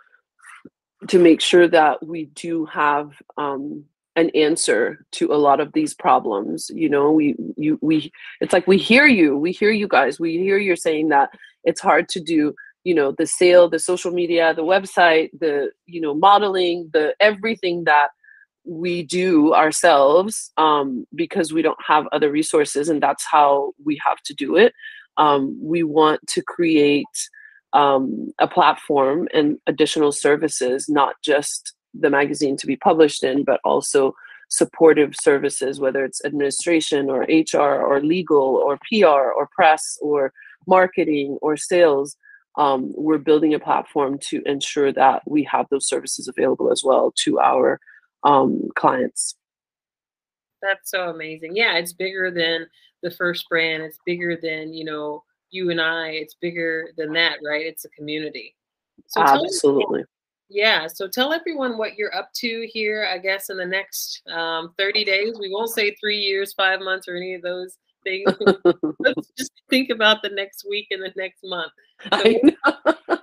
to 1.07 1.18
make 1.18 1.40
sure 1.40 1.68
that 1.68 2.05
we 2.05 2.24
do 2.35 2.66
have 2.66 3.12
um, 3.37 3.85
an 4.18 4.31
answer 4.31 5.04
to 5.12 5.33
a 5.33 5.37
lot 5.37 5.61
of 5.61 5.72
these 5.72 5.94
problems. 5.94 6.70
You 6.74 6.88
know, 6.88 7.11
we 7.12 7.37
you 7.57 7.78
we 7.81 8.12
it's 8.40 8.52
like 8.52 8.66
we 8.66 8.78
hear 8.78 9.07
you, 9.07 9.37
we 9.37 9.52
hear 9.52 9.70
you 9.70 9.88
guys, 9.88 10.18
we 10.20 10.38
hear 10.38 10.59
you're 10.59 10.76
saying 10.76 11.09
that 11.09 11.31
it's 11.64 11.81
hard 11.81 12.09
to 12.11 12.20
do 12.20 12.54
you 12.85 12.94
know 12.94 13.12
the 13.12 13.26
sale 13.26 13.68
the 13.68 13.78
social 13.78 14.12
media 14.12 14.54
the 14.54 14.62
website 14.62 15.28
the 15.38 15.70
you 15.87 16.00
know 16.00 16.14
modeling 16.14 16.88
the 16.92 17.14
everything 17.20 17.85
that 17.85 18.09
we 18.64 19.02
do 19.02 19.54
ourselves 19.54 20.52
um, 20.59 21.07
because 21.14 21.52
we 21.52 21.62
don't 21.62 21.78
have 21.87 22.07
other 22.12 22.31
resources 22.31 22.88
and 22.88 23.02
that's 23.02 23.24
how 23.24 23.72
we 23.85 24.00
have 24.04 24.20
to 24.22 24.35
do 24.35 24.57
it 24.57 24.72
um, 25.16 25.59
we 25.61 25.83
want 25.83 26.20
to 26.28 26.40
create 26.42 27.16
um, 27.72 28.31
a 28.38 28.46
platform 28.46 29.28
and 29.35 29.59
additional 29.66 30.12
services 30.12 30.87
not 30.88 31.14
just 31.22 31.74
the 31.94 32.11
magazine 32.11 32.57
to 32.57 32.66
be 32.66 32.77
published 32.77 33.24
in 33.24 33.44
but 33.44 33.61
also 33.64 34.14
supportive 34.48 35.14
services 35.20 35.81
whether 35.81 36.05
it's 36.05 36.24
administration 36.24 37.11
or 37.11 37.22
hr 37.22 37.83
or 37.83 38.01
legal 38.01 38.62
or 38.64 38.79
pr 38.88 39.07
or 39.07 39.48
press 39.55 39.98
or 40.01 40.33
marketing 40.66 41.38
or 41.42 41.57
sales 41.57 42.16
um, 42.59 42.92
we're 42.96 43.18
building 43.18 43.55
a 43.55 43.61
platform 43.61 44.18
to 44.31 44.42
ensure 44.44 44.92
that 44.92 45.22
we 45.27 45.44
have 45.44 45.66
those 45.70 45.87
services 45.87 46.27
available 46.27 46.72
as 46.72 46.83
well 46.85 47.12
to 47.24 47.38
our 47.38 47.79
um, 48.24 48.68
clients. 48.74 49.37
That's 50.61 50.90
so 50.90 51.09
amazing. 51.11 51.55
Yeah, 51.55 51.77
it's 51.77 51.92
bigger 51.92 52.33
than 52.33 52.66
the 53.05 53.12
first 53.12 53.48
brand. 53.48 53.85
It's 53.85 54.01
bigger 54.05 54.37
than, 54.42 54.74
you 54.74 54.85
know, 54.85 55.22
you 55.51 55.70
and 55.70 55.81
I. 55.81 56.09
It's 56.11 56.35
bigger 56.35 56.88
than 56.96 57.12
that, 57.12 57.38
right? 57.46 57.64
It's 57.64 57.85
a 57.85 57.90
community. 57.90 58.57
So 59.07 59.22
Absolutely. 59.22 60.03
Yeah. 60.49 60.87
So 60.87 61.09
tell 61.09 61.33
everyone 61.33 61.79
what 61.79 61.97
you're 61.97 62.15
up 62.15 62.33
to 62.35 62.69
here, 62.73 63.09
I 63.11 63.19
guess, 63.19 63.51
in 63.51 63.57
the 63.57 63.67
next 63.67 64.23
um, 64.33 64.75
30 64.79 65.05
days. 65.05 65.39
We 65.39 65.51
won't 65.51 65.71
say 65.71 65.95
three 65.95 66.19
years, 66.19 66.53
five 66.55 66.81
months, 66.81 67.09
or 67.09 67.17
any 67.17 67.35
of 67.35 67.43
those 67.43 67.79
things. 68.05 68.33
Let's 68.99 69.31
just 69.37 69.53
think 69.71 69.91
about 69.91 70.23
the 70.23 70.31
next 70.31 70.67
week 70.69 70.89
and 70.91 71.03
the 71.03 71.13
next 71.17 71.41
month. 71.45 71.73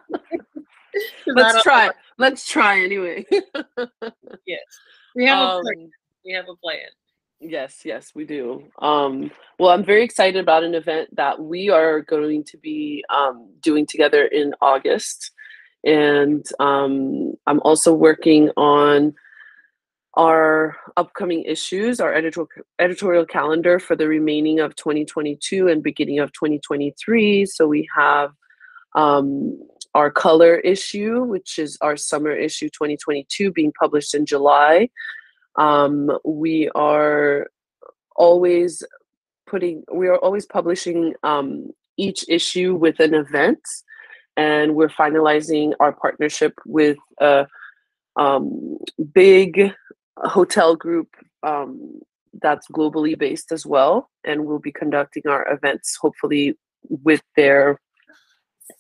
So, 1.26 1.34
Let's 1.36 1.62
try. 1.62 1.90
Let's 2.18 2.48
try 2.48 2.80
anyway. 2.80 3.26
yes, 4.48 4.62
we 5.14 5.26
have 5.26 5.40
um, 5.40 5.60
a 5.60 5.62
plan. 5.64 5.90
We 6.24 6.32
have 6.32 6.46
a 6.50 6.56
plan. 6.56 6.88
Yes, 7.42 7.82
yes, 7.84 8.14
we 8.16 8.24
do. 8.26 8.64
Um, 8.80 9.30
well, 9.60 9.72
I'm 9.72 9.84
very 9.84 10.04
excited 10.04 10.42
about 10.42 10.64
an 10.64 10.74
event 10.74 11.14
that 11.16 11.40
we 11.40 11.70
are 11.70 12.02
going 12.02 12.46
to 12.46 12.58
be 12.58 13.04
um, 13.10 13.50
doing 13.62 13.86
together 13.86 14.26
in 14.26 14.54
August, 14.62 15.32
and 15.86 16.46
um, 16.60 17.34
I'm 17.48 17.60
also 17.62 17.94
working 17.94 18.50
on 18.58 19.14
our 20.16 20.78
upcoming 20.98 21.44
issues, 21.44 22.00
our 22.00 22.14
editorial 22.14 22.50
editorial 22.80 23.26
calendar 23.26 23.80
for 23.80 23.96
the 23.96 24.08
remaining 24.08 24.60
of 24.60 24.76
2022 24.76 25.68
and 25.68 25.84
beginning 25.84 26.20
of 26.20 26.32
2023. 26.34 27.46
So 27.46 27.68
we 27.68 27.88
have 27.96 28.32
um, 28.96 29.60
our 29.94 30.10
color 30.10 30.58
issue, 30.58 31.24
which 31.24 31.60
is 31.60 31.78
our 31.82 31.98
summer 31.98 32.32
issue 32.32 32.70
2022, 32.70 33.52
being 33.52 33.74
published 33.80 34.16
in 34.16 34.26
July. 34.26 34.90
Um, 35.58 36.12
we 36.24 36.70
are 36.76 37.48
always 38.16 38.84
putting, 39.48 39.84
we 39.94 40.08
are 40.08 40.18
always 40.18 40.46
publishing 40.46 41.14
um, 41.24 41.72
each 41.98 42.26
issue 42.28 42.76
with 42.76 43.00
an 43.00 43.14
event, 43.14 43.62
and 44.38 44.76
we're 44.76 44.90
finalizing 44.90 45.74
our 45.80 45.94
partnership 45.94 46.54
with 46.66 46.98
a 47.20 47.48
um, 48.16 48.78
big 49.14 49.74
hotel 50.18 50.76
group 50.76 51.10
um, 51.44 52.00
that's 52.42 52.68
globally 52.70 53.18
based 53.18 53.52
as 53.52 53.66
well, 53.66 54.10
and 54.24 54.46
we'll 54.46 54.60
be 54.60 54.72
conducting 54.72 55.24
our 55.28 55.52
events 55.52 55.98
hopefully 56.02 56.58
with 56.90 57.22
their 57.36 57.80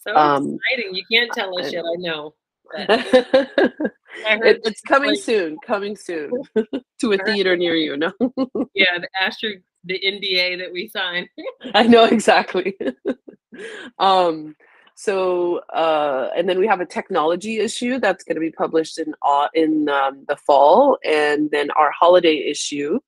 so 0.05 0.15
um, 0.15 0.57
exciting. 0.69 0.95
You 0.95 1.03
can't 1.11 1.31
tell 1.31 1.57
us 1.59 1.71
yet, 1.71 1.83
I 1.85 1.95
know. 1.97 2.33
I 2.77 4.39
it, 4.43 4.61
it's 4.63 4.81
coming 4.81 5.11
like, 5.11 5.19
soon, 5.19 5.57
coming 5.65 5.95
soon 5.95 6.31
to 7.01 7.11
a 7.11 7.17
theater 7.17 7.55
near 7.55 7.75
you. 7.75 7.97
No. 7.97 8.11
yeah, 8.73 8.97
the 8.99 9.07
Astro, 9.19 9.51
the 9.83 9.99
NDA 9.99 10.59
that 10.59 10.71
we 10.71 10.87
signed. 10.87 11.29
I 11.73 11.83
know 11.83 12.05
exactly. 12.05 12.75
um, 13.99 14.55
so, 14.95 15.57
uh, 15.73 16.29
and 16.35 16.47
then 16.47 16.57
we 16.57 16.67
have 16.67 16.79
a 16.79 16.85
technology 16.85 17.59
issue 17.59 17.99
that's 17.99 18.23
going 18.23 18.35
to 18.35 18.41
be 18.41 18.51
published 18.51 18.97
in 18.97 19.13
uh, 19.21 19.49
in 19.53 19.89
um, 19.89 20.25
the 20.27 20.37
fall, 20.37 20.97
and 21.03 21.51
then 21.51 21.69
our 21.71 21.91
holiday 21.91 22.37
issue, 22.37 22.99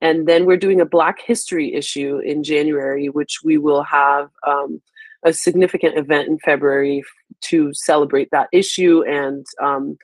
and 0.00 0.28
then 0.28 0.44
we're 0.44 0.58
doing 0.58 0.80
a 0.80 0.86
Black 0.86 1.20
History 1.20 1.74
issue 1.74 2.18
in 2.18 2.42
January, 2.42 3.08
which 3.08 3.40
we 3.42 3.58
will 3.58 3.82
have. 3.82 4.30
Um, 4.46 4.80
a 5.24 5.32
significant 5.32 5.96
event 5.96 6.28
in 6.28 6.36
February 6.40 7.00
to 7.40 7.72
celebrate 7.72 8.28
that 8.32 8.48
issue 8.52 9.04
and 9.04 9.46
um, 9.60 9.96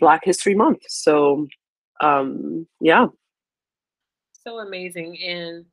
Black 0.00 0.22
History 0.24 0.54
Month. 0.54 0.82
So, 0.88 1.46
um, 2.00 2.66
yeah. 2.80 3.06
So 4.44 4.58
amazing. 4.58 5.18
And 5.22 5.66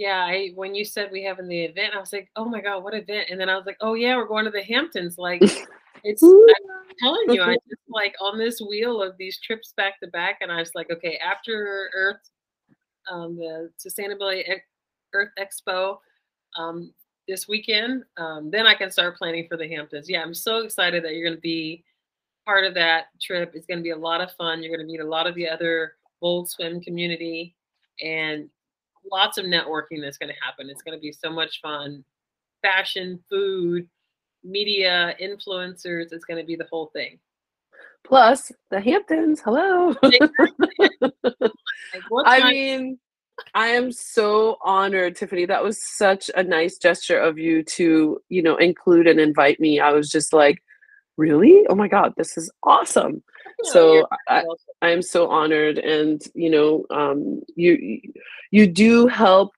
yeah, 0.00 0.24
I, 0.24 0.52
when 0.54 0.74
you 0.74 0.82
said 0.82 1.10
we 1.12 1.22
have 1.24 1.38
in 1.40 1.46
the 1.46 1.62
event, 1.62 1.92
I 1.94 2.00
was 2.00 2.10
like, 2.10 2.30
oh 2.34 2.46
my 2.46 2.62
God, 2.62 2.82
what 2.82 2.94
event? 2.94 3.28
And 3.28 3.38
then 3.38 3.50
I 3.50 3.54
was 3.54 3.66
like, 3.66 3.76
oh 3.82 3.92
yeah, 3.92 4.16
we're 4.16 4.26
going 4.26 4.46
to 4.46 4.50
the 4.50 4.62
Hamptons. 4.62 5.18
Like, 5.18 5.42
it's, 6.04 6.22
I'm 6.22 6.96
telling 6.98 7.28
you, 7.28 7.42
I'm 7.42 7.58
just 7.68 7.82
like 7.86 8.14
on 8.18 8.38
this 8.38 8.62
wheel 8.62 9.02
of 9.02 9.18
these 9.18 9.38
trips 9.40 9.74
back 9.76 10.00
to 10.00 10.06
back. 10.06 10.38
And 10.40 10.50
I 10.50 10.56
was 10.56 10.70
like, 10.74 10.90
okay, 10.90 11.18
after 11.18 11.90
Earth, 11.94 12.30
um, 13.10 13.36
the 13.36 13.70
Sustainability 13.78 14.42
Earth 15.12 15.32
Expo, 15.38 15.98
um, 16.56 16.94
this 17.28 17.46
weekend, 17.46 18.04
um, 18.16 18.50
then 18.50 18.66
I 18.66 18.72
can 18.72 18.90
start 18.90 19.18
planning 19.18 19.48
for 19.50 19.58
the 19.58 19.68
Hamptons. 19.68 20.08
Yeah, 20.08 20.22
I'm 20.22 20.32
so 20.32 20.60
excited 20.60 21.04
that 21.04 21.12
you're 21.12 21.28
going 21.28 21.36
to 21.36 21.42
be 21.42 21.84
part 22.46 22.64
of 22.64 22.72
that 22.72 23.08
trip. 23.20 23.52
It's 23.54 23.66
going 23.66 23.80
to 23.80 23.84
be 23.84 23.90
a 23.90 23.96
lot 23.98 24.22
of 24.22 24.32
fun. 24.32 24.62
You're 24.62 24.74
going 24.74 24.86
to 24.86 24.90
meet 24.90 25.02
a 25.02 25.06
lot 25.06 25.26
of 25.26 25.34
the 25.34 25.46
other 25.46 25.92
Bold 26.22 26.48
Swim 26.48 26.80
community 26.80 27.54
and 28.00 28.48
lots 29.10 29.38
of 29.38 29.44
networking 29.46 30.00
that's 30.00 30.18
going 30.18 30.32
to 30.32 30.40
happen. 30.44 30.68
It's 30.70 30.82
going 30.82 30.96
to 30.96 31.00
be 31.00 31.12
so 31.12 31.30
much 31.30 31.60
fun. 31.60 32.04
Fashion, 32.62 33.18
food, 33.28 33.88
media, 34.44 35.14
influencers. 35.20 36.12
It's 36.12 36.24
going 36.24 36.40
to 36.40 36.46
be 36.46 36.56
the 36.56 36.66
whole 36.70 36.90
thing. 36.94 37.18
Plus 38.04 38.50
the 38.70 38.80
Hamptons. 38.80 39.40
Hello. 39.40 39.94
like, 40.02 40.20
I 42.24 42.50
mean, 42.50 42.98
I 43.54 43.68
am 43.68 43.92
so 43.92 44.58
honored, 44.62 45.16
Tiffany. 45.16 45.46
That 45.46 45.62
was 45.62 45.78
such 45.96 46.30
a 46.34 46.42
nice 46.42 46.78
gesture 46.78 47.18
of 47.18 47.38
you 47.38 47.62
to, 47.64 48.20
you 48.28 48.42
know, 48.42 48.56
include 48.56 49.06
and 49.06 49.20
invite 49.20 49.60
me. 49.60 49.80
I 49.80 49.92
was 49.92 50.10
just 50.10 50.32
like, 50.32 50.62
really? 51.16 51.66
Oh 51.68 51.74
my 51.74 51.88
God, 51.88 52.14
this 52.16 52.36
is 52.36 52.50
awesome. 52.64 53.22
So 53.64 54.06
I, 54.28 54.44
I 54.82 54.90
am 54.90 55.02
so 55.02 55.28
honored. 55.28 55.78
And, 55.78 56.22
you 56.34 56.50
know, 56.50 56.84
um, 56.90 57.42
you, 57.56 58.00
you 58.50 58.66
do 58.66 59.06
help 59.06 59.52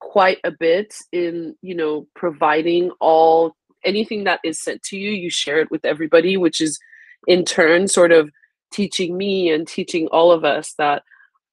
quite 0.00 0.38
a 0.44 0.50
bit 0.50 0.94
in, 1.12 1.56
you 1.62 1.74
know, 1.74 2.06
providing 2.14 2.90
all, 3.00 3.56
anything 3.84 4.24
that 4.24 4.40
is 4.44 4.60
sent 4.60 4.82
to 4.84 4.98
you, 4.98 5.10
you 5.10 5.30
share 5.30 5.60
it 5.60 5.70
with 5.70 5.84
everybody, 5.84 6.36
which 6.36 6.60
is 6.60 6.78
in 7.26 7.44
turn 7.44 7.88
sort 7.88 8.12
of 8.12 8.30
teaching 8.72 9.16
me 9.16 9.50
and 9.50 9.66
teaching 9.66 10.08
all 10.08 10.30
of 10.30 10.44
us 10.44 10.74
that 10.78 11.02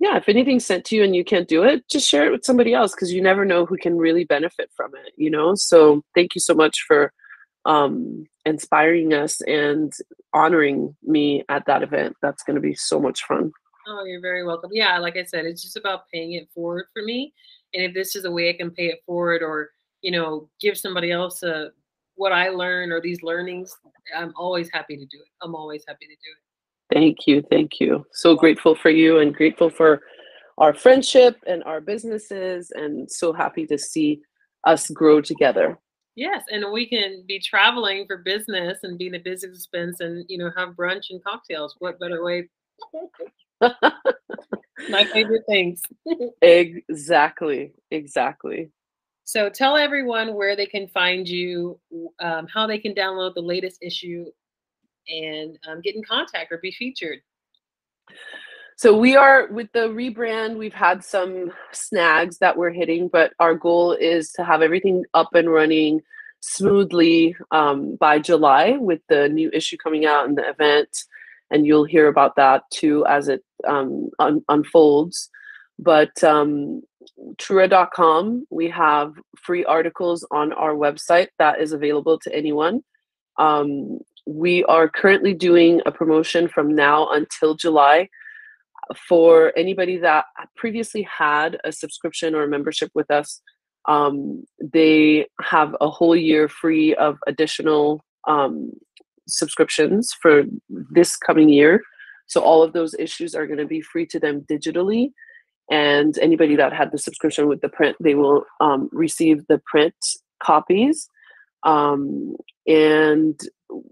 yeah, 0.03 0.17
if 0.17 0.28
anything's 0.28 0.65
sent 0.65 0.84
to 0.86 0.97
you 0.97 1.03
and 1.03 1.15
you 1.15 1.23
can't 1.23 1.47
do 1.47 1.63
it, 1.63 1.88
just 1.88 2.09
share 2.09 2.25
it 2.25 2.32
with 2.32 2.43
somebody 2.43 2.73
else 2.73 2.93
because 2.93 3.13
you 3.13 3.21
never 3.21 3.45
know 3.45 3.65
who 3.65 3.78
can 3.78 3.97
really 3.97 4.25
benefit 4.25 4.69
from 4.75 4.91
it, 4.95 5.13
you 5.15 5.30
know? 5.30 5.55
So 5.55 6.03
thank 6.13 6.36
you 6.36 6.41
so 6.41 6.53
much 6.53 6.84
for 6.86 7.13
um, 7.63 8.25
inspiring 8.45 9.13
us 9.13 9.41
and 9.41 9.93
honoring 10.33 10.95
me 11.03 11.43
at 11.49 11.65
that 11.65 11.83
event. 11.83 12.15
That's 12.21 12.43
going 12.43 12.55
to 12.55 12.61
be 12.61 12.75
so 12.75 12.99
much 12.99 13.23
fun. 13.23 13.51
Oh, 13.87 14.03
you're 14.05 14.21
very 14.21 14.45
welcome. 14.45 14.71
Yeah, 14.73 14.97
like 14.99 15.17
I 15.17 15.23
said, 15.23 15.45
it's 15.45 15.61
just 15.61 15.77
about 15.77 16.09
paying 16.13 16.33
it 16.33 16.49
forward 16.53 16.85
for 16.93 17.03
me. 17.03 17.33
And 17.73 17.83
if 17.83 17.93
this 17.93 18.15
is 18.15 18.25
a 18.25 18.31
way 18.31 18.49
I 18.49 18.53
can 18.53 18.71
pay 18.71 18.87
it 18.87 19.01
forward 19.05 19.41
or, 19.41 19.71
you 20.01 20.11
know, 20.11 20.49
give 20.61 20.77
somebody 20.77 21.11
else 21.11 21.43
a, 21.43 21.71
what 22.15 22.31
I 22.31 22.49
learn 22.49 22.91
or 22.91 23.01
these 23.01 23.23
learnings, 23.23 23.75
I'm 24.15 24.33
always 24.35 24.69
happy 24.71 24.95
to 24.95 25.05
do 25.05 25.17
it. 25.19 25.27
I'm 25.41 25.55
always 25.55 25.83
happy 25.87 26.05
to 26.05 26.11
do 26.11 26.31
it. 26.31 26.95
Thank 26.95 27.27
you. 27.27 27.41
Thank 27.49 27.79
you. 27.79 28.05
So 28.13 28.35
grateful 28.35 28.75
for 28.75 28.89
you 28.89 29.19
and 29.19 29.33
grateful 29.33 29.69
for 29.69 30.01
our 30.59 30.73
friendship 30.73 31.37
and 31.47 31.63
our 31.63 31.81
businesses 31.81 32.71
and 32.75 33.09
so 33.11 33.33
happy 33.33 33.65
to 33.67 33.77
see 33.77 34.21
us 34.65 34.89
grow 34.89 35.19
together. 35.19 35.79
Yes, 36.16 36.43
and 36.51 36.72
we 36.72 36.86
can 36.86 37.24
be 37.28 37.39
traveling 37.39 38.05
for 38.05 38.18
business 38.18 38.80
and 38.84 38.99
be 38.99 39.07
in 39.07 39.16
a 39.16 39.20
business 39.20 39.57
expense 39.57 39.99
and 39.99 40.26
you 40.30 40.38
know 40.38 40.51
have 40.55 40.70
brunch 40.70 41.09
and 41.09 41.24
cocktails. 41.24 41.76
What 41.80 41.99
better 41.99 42.24
way? 42.24 42.49
My 44.89 45.05
favorite 45.05 45.43
things. 45.47 45.82
exactly. 46.41 47.72
Exactly. 47.89 48.70
So 49.24 49.49
tell 49.49 49.78
everyone 49.78 50.36
where 50.36 50.55
they 50.55 50.66
can 50.66 50.88
find 50.89 51.28
you, 51.28 51.80
um, 52.20 52.47
how 52.53 52.68
they 52.68 52.78
can 52.78 52.93
download 52.93 53.34
the 53.34 53.41
latest 53.41 53.78
issue, 53.82 54.26
and 55.07 55.57
um, 55.68 55.82
get 55.82 55.95
in 55.95 56.03
contact 56.03 56.51
or 56.51 56.57
be 56.57 56.72
featured. 56.72 57.20
So 58.84 58.93
we 58.93 59.15
are 59.15 59.47
with 59.47 59.71
the 59.71 59.88
rebrand. 59.88 60.57
We've 60.57 60.73
had 60.73 61.05
some 61.05 61.53
snags 61.71 62.39
that 62.39 62.57
we're 62.57 62.73
hitting, 62.73 63.07
but 63.07 63.31
our 63.39 63.55
goal 63.55 63.93
is 63.93 64.34
to 64.34 64.43
have 64.43 64.61
everything 64.61 65.05
up 65.13 65.34
and 65.36 65.49
running 65.49 66.01
smoothly 66.41 67.34
um, 67.51 67.95
by 67.95 68.19
July 68.19 68.71
with 68.71 68.99
the 69.07 69.29
new 69.29 69.49
issue 69.53 69.77
coming 69.81 70.05
out 70.05 70.27
and 70.27 70.38
the 70.38 70.49
event. 70.49 70.89
And 71.49 71.65
you'll 71.65 71.86
hear 71.86 72.09
about 72.09 72.36
that 72.36 72.63
too 72.71 73.05
as 73.05 73.29
it 73.29 73.41
um, 73.65 74.09
un- 74.19 74.43
unfolds. 74.49 75.29
But 75.79 76.21
um, 76.21 76.81
TrooRa.com, 77.38 78.47
we 78.49 78.67
have 78.67 79.13
free 79.41 79.63
articles 79.63 80.27
on 80.29 80.51
our 80.51 80.73
website 80.73 81.29
that 81.39 81.61
is 81.61 81.71
available 81.71 82.19
to 82.19 82.36
anyone. 82.36 82.84
Um, 83.39 83.99
we 84.25 84.65
are 84.65 84.89
currently 84.89 85.34
doing 85.34 85.81
a 85.86 85.91
promotion 85.93 86.49
from 86.49 86.75
now 86.75 87.07
until 87.11 87.55
July 87.55 88.09
for 89.07 89.53
anybody 89.57 89.97
that 89.97 90.25
previously 90.55 91.03
had 91.03 91.57
a 91.63 91.71
subscription 91.71 92.36
or 92.36 92.43
a 92.43 92.47
membership 92.47 92.91
with 92.93 93.09
us, 93.11 93.41
um, 93.88 94.43
they 94.61 95.27
have 95.41 95.75
a 95.81 95.89
whole 95.89 96.15
year 96.15 96.47
free 96.47 96.95
of 96.95 97.17
additional 97.27 98.03
um, 98.27 98.71
subscriptions 99.27 100.13
for 100.21 100.43
this 100.69 101.15
coming 101.17 101.49
year. 101.49 101.81
So 102.27 102.41
all 102.41 102.63
of 102.63 102.73
those 102.73 102.93
issues 102.95 103.36
are 103.36 103.47
going 103.47 103.59
to 103.59 103.65
be 103.65 103.81
free 103.81 104.05
to 104.07 104.19
them 104.19 104.41
digitally. 104.49 105.11
And 105.71 106.17
anybody 106.19 106.55
that 106.55 106.73
had 106.73 106.91
the 106.91 106.97
subscription 106.97 107.47
with 107.47 107.61
the 107.61 107.69
print, 107.69 107.95
they 107.99 108.15
will 108.15 108.45
um, 108.59 108.89
receive 108.91 109.45
the 109.47 109.61
print 109.65 109.95
copies. 110.41 111.09
Um, 111.63 112.36
and 112.67 113.39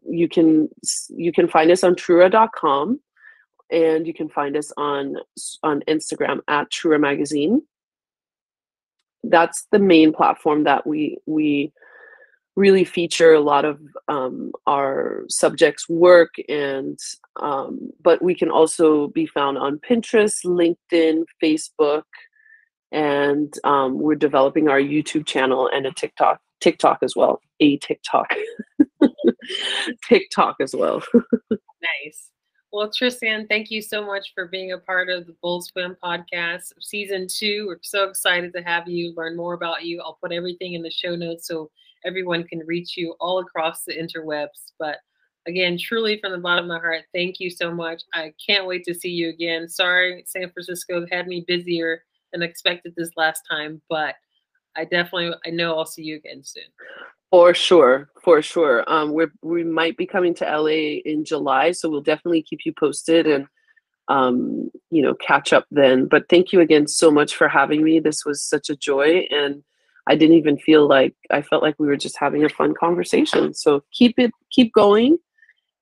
you 0.07 0.27
can 0.27 0.69
you 1.09 1.31
can 1.31 1.47
find 1.47 1.71
us 1.71 1.83
on 1.83 1.95
TrooRa.com 1.95 2.99
and 3.71 4.05
you 4.05 4.13
can 4.13 4.29
find 4.29 4.55
us 4.57 4.71
on 4.77 5.15
on 5.63 5.81
Instagram 5.87 6.39
at 6.47 6.71
TrooRa 6.71 6.99
Magazine. 6.99 7.61
That's 9.23 9.67
the 9.71 9.79
main 9.79 10.13
platform 10.13 10.63
that 10.65 10.85
we 10.85 11.17
we 11.25 11.71
really 12.55 12.83
feature 12.83 13.33
a 13.33 13.39
lot 13.39 13.63
of 13.65 13.79
um, 14.07 14.51
our 14.67 15.23
subjects' 15.29 15.87
work, 15.87 16.33
and 16.49 16.99
um, 17.39 17.91
but 18.01 18.21
we 18.21 18.35
can 18.35 18.49
also 18.49 19.07
be 19.07 19.25
found 19.25 19.57
on 19.57 19.79
Pinterest, 19.79 20.45
LinkedIn, 20.45 21.23
Facebook, 21.41 22.03
and 22.91 23.53
um, 23.63 23.99
we're 23.99 24.15
developing 24.15 24.67
our 24.67 24.79
YouTube 24.79 25.25
channel 25.25 25.69
and 25.73 25.85
a 25.85 25.91
TikTok 25.91 26.39
TikTok 26.61 26.99
as 27.01 27.15
well, 27.15 27.41
a 27.59 27.77
TikTok, 27.77 28.33
TikTok 30.07 30.57
as 30.61 30.75
well. 30.75 31.01
nice. 31.51 32.30
Well, 32.73 32.87
Trystanne, 32.87 33.49
thank 33.49 33.69
you 33.69 33.81
so 33.81 34.05
much 34.05 34.33
for 34.33 34.47
being 34.47 34.71
a 34.71 34.77
part 34.77 35.09
of 35.09 35.27
the 35.27 35.35
Bold 35.41 35.65
Swim 35.65 35.97
podcast 36.01 36.71
season 36.79 37.27
two. 37.29 37.65
We're 37.67 37.79
so 37.81 38.05
excited 38.05 38.53
to 38.53 38.61
have 38.61 38.87
you 38.87 39.13
learn 39.17 39.35
more 39.35 39.55
about 39.55 39.83
you. 39.83 39.99
I'll 39.99 40.17
put 40.21 40.31
everything 40.31 40.73
in 40.73 40.81
the 40.81 40.89
show 40.89 41.13
notes 41.13 41.47
so 41.47 41.69
everyone 42.05 42.45
can 42.45 42.59
reach 42.59 42.95
you 42.95 43.13
all 43.19 43.39
across 43.39 43.83
the 43.83 43.93
interwebs. 43.93 44.71
But 44.79 44.99
again, 45.47 45.77
truly 45.77 46.17
from 46.21 46.31
the 46.31 46.37
bottom 46.37 46.63
of 46.63 46.69
my 46.69 46.79
heart, 46.79 47.03
thank 47.13 47.41
you 47.41 47.49
so 47.49 47.73
much. 47.73 48.03
I 48.13 48.33
can't 48.45 48.67
wait 48.67 48.85
to 48.85 48.93
see 48.93 49.09
you 49.09 49.27
again. 49.27 49.67
Sorry, 49.67 50.23
San 50.25 50.49
Francisco 50.49 51.05
had 51.11 51.27
me 51.27 51.43
busier 51.45 52.03
than 52.31 52.41
expected 52.41 52.93
this 52.95 53.11
last 53.17 53.41
time, 53.51 53.81
but 53.89 54.15
I 54.77 54.85
definitely 54.85 55.33
I 55.45 55.49
know 55.49 55.77
I'll 55.77 55.85
see 55.85 56.03
you 56.03 56.15
again 56.15 56.41
soon. 56.41 56.63
For 57.31 57.53
sure, 57.53 58.09
for 58.21 58.41
sure. 58.41 58.83
Um, 58.91 59.13
we 59.13 59.25
we 59.41 59.63
might 59.63 59.95
be 59.95 60.05
coming 60.05 60.33
to 60.35 60.45
LA 60.45 60.99
in 61.05 61.23
July, 61.23 61.71
so 61.71 61.89
we'll 61.89 62.01
definitely 62.01 62.43
keep 62.43 62.59
you 62.65 62.73
posted 62.77 63.25
and 63.25 63.47
um, 64.09 64.69
you 64.89 65.01
know 65.01 65.15
catch 65.15 65.53
up 65.53 65.65
then. 65.71 66.07
But 66.07 66.27
thank 66.29 66.51
you 66.51 66.59
again 66.59 66.87
so 66.87 67.09
much 67.09 67.35
for 67.35 67.47
having 67.47 67.83
me. 67.83 68.01
This 68.01 68.25
was 68.25 68.43
such 68.43 68.69
a 68.69 68.75
joy, 68.75 69.27
and 69.31 69.63
I 70.07 70.15
didn't 70.15 70.35
even 70.35 70.57
feel 70.57 70.87
like 70.87 71.15
I 71.29 71.41
felt 71.41 71.63
like 71.63 71.75
we 71.79 71.87
were 71.87 71.95
just 71.95 72.17
having 72.19 72.43
a 72.43 72.49
fun 72.49 72.73
conversation. 72.77 73.53
So 73.53 73.83
keep 73.93 74.19
it, 74.19 74.31
keep 74.51 74.73
going, 74.73 75.17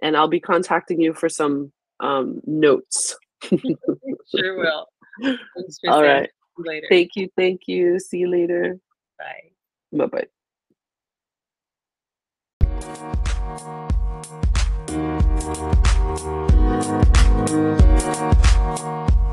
and 0.03 0.15
I'll 0.15 0.27
be 0.27 0.39
contacting 0.39 1.01
you 1.01 1.13
for 1.13 1.29
some 1.29 1.71
um, 1.99 2.41
notes. 2.45 3.17
sure 3.41 4.57
will. 4.57 4.87
All 5.87 6.03
right. 6.03 6.29
Later. 6.57 6.87
Thank 6.89 7.15
you. 7.15 7.29
Thank 7.35 7.61
you. 7.67 7.99
See 7.99 8.19
you 8.19 8.29
later. 8.29 8.77
Bye. 9.17 9.97
Bye 9.97 10.05
bye. 10.05 10.27
Thank 12.89 13.13
you. 18.83 19.28